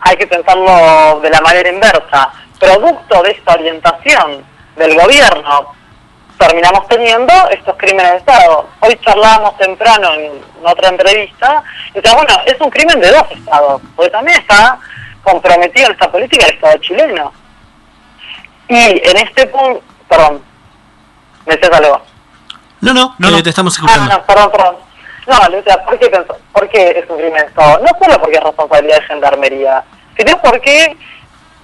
Hay 0.00 0.16
que 0.16 0.26
pensarlo 0.26 1.20
de 1.20 1.30
la 1.30 1.40
manera 1.40 1.68
inversa. 1.68 2.32
Producto 2.58 3.22
de 3.22 3.30
esta 3.32 3.54
orientación 3.54 4.44
del 4.76 4.98
gobierno, 4.98 5.74
terminamos 6.38 6.88
teniendo 6.88 7.32
estos 7.50 7.76
crímenes 7.76 8.12
de 8.12 8.18
Estado. 8.18 8.66
Hoy 8.80 8.98
charlábamos 9.04 9.56
temprano 9.58 10.12
en 10.14 10.42
otra 10.64 10.88
entrevista, 10.88 11.62
y 11.90 11.94
decía, 11.94 12.14
bueno, 12.14 12.34
es 12.46 12.60
un 12.60 12.70
crimen 12.70 13.00
de 13.00 13.10
dos 13.10 13.24
Estados, 13.30 13.82
porque 13.94 14.10
también 14.10 14.38
está 14.38 14.78
comprometido 15.22 15.86
en 15.86 15.92
esta 15.92 16.10
política 16.10 16.46
el 16.46 16.54
Estado 16.54 16.78
chileno. 16.78 17.32
Y 18.68 18.76
en 18.76 19.16
este 19.16 19.46
punto, 19.48 19.82
perdón, 20.08 20.42
¿me 21.44 21.56
decías 21.56 21.78
algo? 21.78 22.00
No, 22.80 22.94
no, 22.94 23.14
no, 23.18 23.42
te 23.42 23.50
estamos 23.50 23.74
escuchando. 23.74 24.10
Ah, 24.10 24.16
no, 24.16 24.26
perdón, 24.26 24.50
perdón. 24.50 24.76
No, 25.30 25.36
¿por 25.84 25.98
qué, 26.00 26.10
¿por 26.52 26.68
qué 26.68 26.90
es 26.90 27.44
Estado? 27.44 27.78
No 27.78 27.88
solo 28.02 28.20
porque 28.20 28.36
es 28.36 28.42
responsabilidad 28.42 28.96
de 28.96 29.06
gendarmería, 29.06 29.84
sino 30.16 30.36
porque 30.42 30.96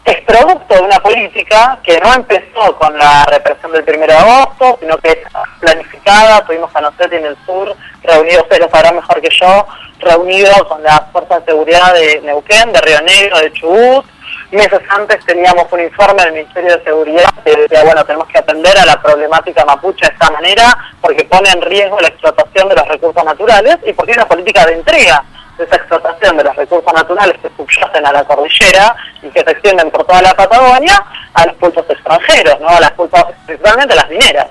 es 0.05 0.20
producto 0.20 0.72
de 0.76 0.83
una 0.83 1.00
política 1.00 1.76
que 1.83 1.98
no 1.98 2.14
empezó 2.14 2.76
con 2.79 2.96
la 2.96 3.24
represión 3.24 3.72
del 3.72 3.83
1 3.83 4.07
de 4.07 4.12
agosto, 4.12 4.79
sino 4.79 4.96
que 4.98 5.09
es 5.09 5.18
planificada. 5.59 6.44
Tuvimos 6.46 6.70
a 6.76 6.81
Noceti 6.81 7.16
en 7.16 7.26
el 7.26 7.37
sur, 7.44 7.74
reunidos, 8.05 8.44
ustedes 8.44 8.62
lo 8.62 8.70
sabrán 8.70 8.94
mejor 8.94 9.20
que 9.20 9.35
yo, 9.35 9.66
reunidos 9.98 10.62
con 10.68 10.81
las 10.85 11.00
fuerzas 11.11 11.44
de 11.44 11.50
seguridad 11.50 11.92
de 11.92 12.20
Neuquén, 12.22 12.72
de 12.72 12.81
Río 12.83 13.00
Negro, 13.00 13.40
de 13.40 13.52
Chubut, 13.52 14.07
Meses 14.50 14.80
antes 14.88 15.24
teníamos 15.26 15.66
un 15.72 15.80
informe 15.80 16.22
del 16.22 16.32
Ministerio 16.35 16.76
de 16.76 16.85
Seguridad 16.85 17.28
que 17.44 17.56
decía, 17.56 17.82
bueno, 17.85 18.04
tenemos 18.04 18.28
que 18.28 18.38
atender 18.38 18.78
a 18.78 18.87
la 18.87 19.02
problemática 19.02 19.64
mapuche 19.64 20.06
de 20.06 20.12
esta 20.12 20.30
manera 20.30 20.76
porque 21.00 21.24
pone 21.24 21.50
en 21.50 21.61
riesgo 21.62 21.98
la 22.00 22.09
explotación 22.09 22.68
de 22.68 22.76
los 22.76 22.87
recursos 22.87 23.24
naturales 23.24 23.78
y 23.85 23.92
porque 23.92 24.12
hay 24.12 24.18
una 24.18 24.28
política 24.28 24.64
de 24.66 24.74
entrega 24.74 25.24
de 25.59 25.64
esa 25.64 25.76
explotación 25.76 26.37
de 26.37 26.44
los 26.44 26.54
recursos 26.54 26.92
naturales 26.92 27.37
que 27.42 27.50
subyacen 27.56 28.06
a 28.06 28.12
la 28.12 28.24
cordillera 28.24 28.94
y 29.22 29.28
que 29.30 29.42
se 29.42 29.50
extienden 29.50 29.90
por 29.90 30.04
toda 30.04 30.22
la 30.22 30.35
Patagonia 30.35 31.04
a 31.35 31.46
los 31.46 31.56
pulsos 31.56 31.85
extranjeros, 31.88 32.61
¿no? 32.61 32.68
A 32.68 32.80
las 32.80 32.92
pulsos, 32.92 33.24
principalmente 33.46 33.94
a 33.94 33.96
las 33.96 34.09
mineras. 34.09 34.46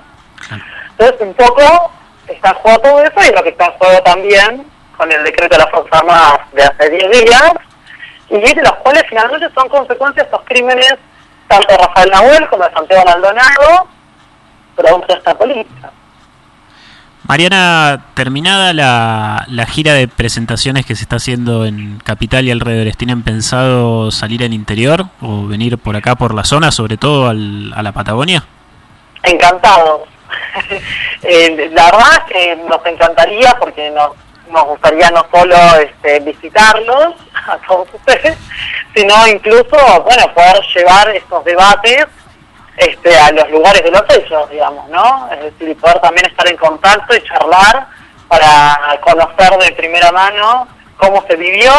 Entonces, 0.90 1.20
un 1.20 1.34
poco 1.34 1.90
está 2.26 2.50
en 2.50 2.54
juego 2.56 2.78
todo 2.80 3.02
eso 3.02 3.30
y 3.30 3.34
lo 3.34 3.42
que 3.42 3.50
está 3.50 3.66
en 3.66 3.72
juego 3.72 4.02
también 4.02 4.66
con 4.96 5.12
el 5.12 5.24
decreto 5.24 5.56
de 5.56 5.62
las 5.62 5.70
Fuerzas 5.70 6.00
Armadas 6.00 6.40
de 6.52 6.62
hace 6.62 6.90
10 6.90 7.10
días, 7.10 7.52
y 8.28 8.40
de 8.40 8.62
los 8.62 8.72
cuales 8.76 9.04
finalmente 9.08 9.48
son 9.54 9.68
consecuencias 9.68 10.26
estos 10.26 10.42
crímenes 10.44 10.94
tanto 11.48 11.68
de 11.68 11.78
Rafael 11.78 12.10
Nahuel 12.10 12.48
como 12.48 12.64
de 12.64 12.72
Santiago 12.72 13.04
Maldonado, 13.04 13.88
producto 14.74 15.12
de 15.12 15.18
esta 15.18 15.38
política. 15.38 15.90
Mariana, 17.28 18.06
terminada 18.14 18.72
la, 18.72 19.44
la, 19.48 19.66
gira 19.66 19.94
de 19.94 20.06
presentaciones 20.06 20.86
que 20.86 20.94
se 20.94 21.02
está 21.02 21.16
haciendo 21.16 21.64
en 21.64 21.98
Capital 21.98 22.44
y 22.44 22.52
alrededores, 22.52 22.96
¿tienen 22.96 23.24
pensado 23.24 24.12
salir 24.12 24.44
al 24.44 24.52
interior 24.52 25.06
o 25.20 25.46
venir 25.46 25.76
por 25.78 25.96
acá, 25.96 26.14
por 26.14 26.34
la 26.34 26.44
zona, 26.44 26.70
sobre 26.70 26.96
todo 26.96 27.28
al, 27.28 27.72
a 27.74 27.82
la 27.82 27.90
Patagonia? 27.90 28.44
Encantados. 29.24 30.02
eh, 31.22 31.70
la 31.72 31.84
verdad 31.86 32.10
es 32.12 32.32
que 32.32 32.56
nos 32.68 32.86
encantaría 32.86 33.56
porque 33.58 33.90
nos 33.90 34.10
nos 34.50 34.64
gustaría 34.64 35.10
no 35.10 35.26
solo 35.32 35.56
este, 35.80 36.20
visitarlos 36.20 37.14
a 37.48 37.58
todos 37.66 37.88
ustedes, 37.92 38.36
sino 38.94 39.26
incluso, 39.26 39.76
bueno, 40.04 40.32
poder 40.34 40.60
llevar 40.74 41.08
estos 41.10 41.44
debates 41.44 42.06
este, 42.76 43.18
a 43.18 43.32
los 43.32 43.50
lugares 43.50 43.82
de 43.82 43.90
los 43.90 44.02
hechos, 44.10 44.50
digamos, 44.50 44.88
¿no? 44.90 45.28
Es 45.32 45.58
decir, 45.58 45.76
poder 45.78 45.98
también 46.00 46.26
estar 46.26 46.46
en 46.48 46.56
contacto 46.56 47.14
y 47.14 47.22
charlar 47.22 47.86
para 48.28 48.98
conocer 49.02 49.58
de 49.58 49.72
primera 49.72 50.12
mano 50.12 50.68
cómo 50.96 51.24
se 51.28 51.36
vivió 51.36 51.72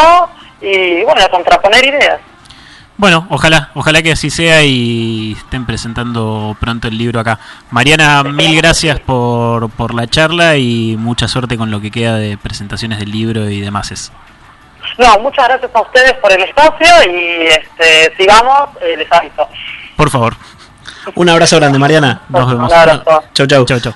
y, 0.62 1.04
bueno, 1.04 1.22
contraponer 1.30 1.86
ideas. 1.86 2.20
Bueno, 2.98 3.28
ojalá, 3.30 3.70
ojalá 3.76 4.02
que 4.02 4.12
así 4.12 4.32
sea 4.32 4.64
y 4.64 5.34
estén 5.38 5.68
presentando 5.68 6.58
pronto 6.60 6.88
el 6.88 6.98
libro 6.98 7.20
acá. 7.20 7.38
Mariana, 7.70 8.24
mil 8.24 8.58
gracias 8.58 9.00
por, 9.00 9.70
por 9.70 9.94
la 9.94 10.08
charla 10.08 10.58
y 10.58 10.96
mucha 10.98 11.28
suerte 11.28 11.58
con 11.58 11.70
lo 11.70 11.80
que 11.80 11.92
queda 11.92 12.16
de 12.16 12.40
presentaciones 12.40 12.98
del 12.98 13.12
libro 13.12 13.48
y 13.52 13.62
demás. 13.62 14.12
No, 14.98 15.20
muchas 15.20 15.48
gracias 15.48 15.72
a 15.74 15.82
ustedes 15.82 16.14
por 16.14 16.32
el 16.32 16.42
espacio 16.42 16.88
y 17.12 17.48
este, 17.48 18.16
sigamos, 18.18 18.70
eh, 18.82 18.98
les 18.98 19.12
aviso. 19.12 19.48
Por 19.96 20.10
favor. 20.10 20.34
Un 21.16 21.30
abrazo 21.30 21.58
grande, 21.58 21.80
Mariana. 21.80 22.22
Nos 22.30 22.48
vemos. 22.50 22.72
Un 22.72 22.78
abrazo. 22.78 23.24
Chau, 23.34 23.48
chau. 23.48 23.66
Chau, 23.66 23.80
chau. 23.80 23.94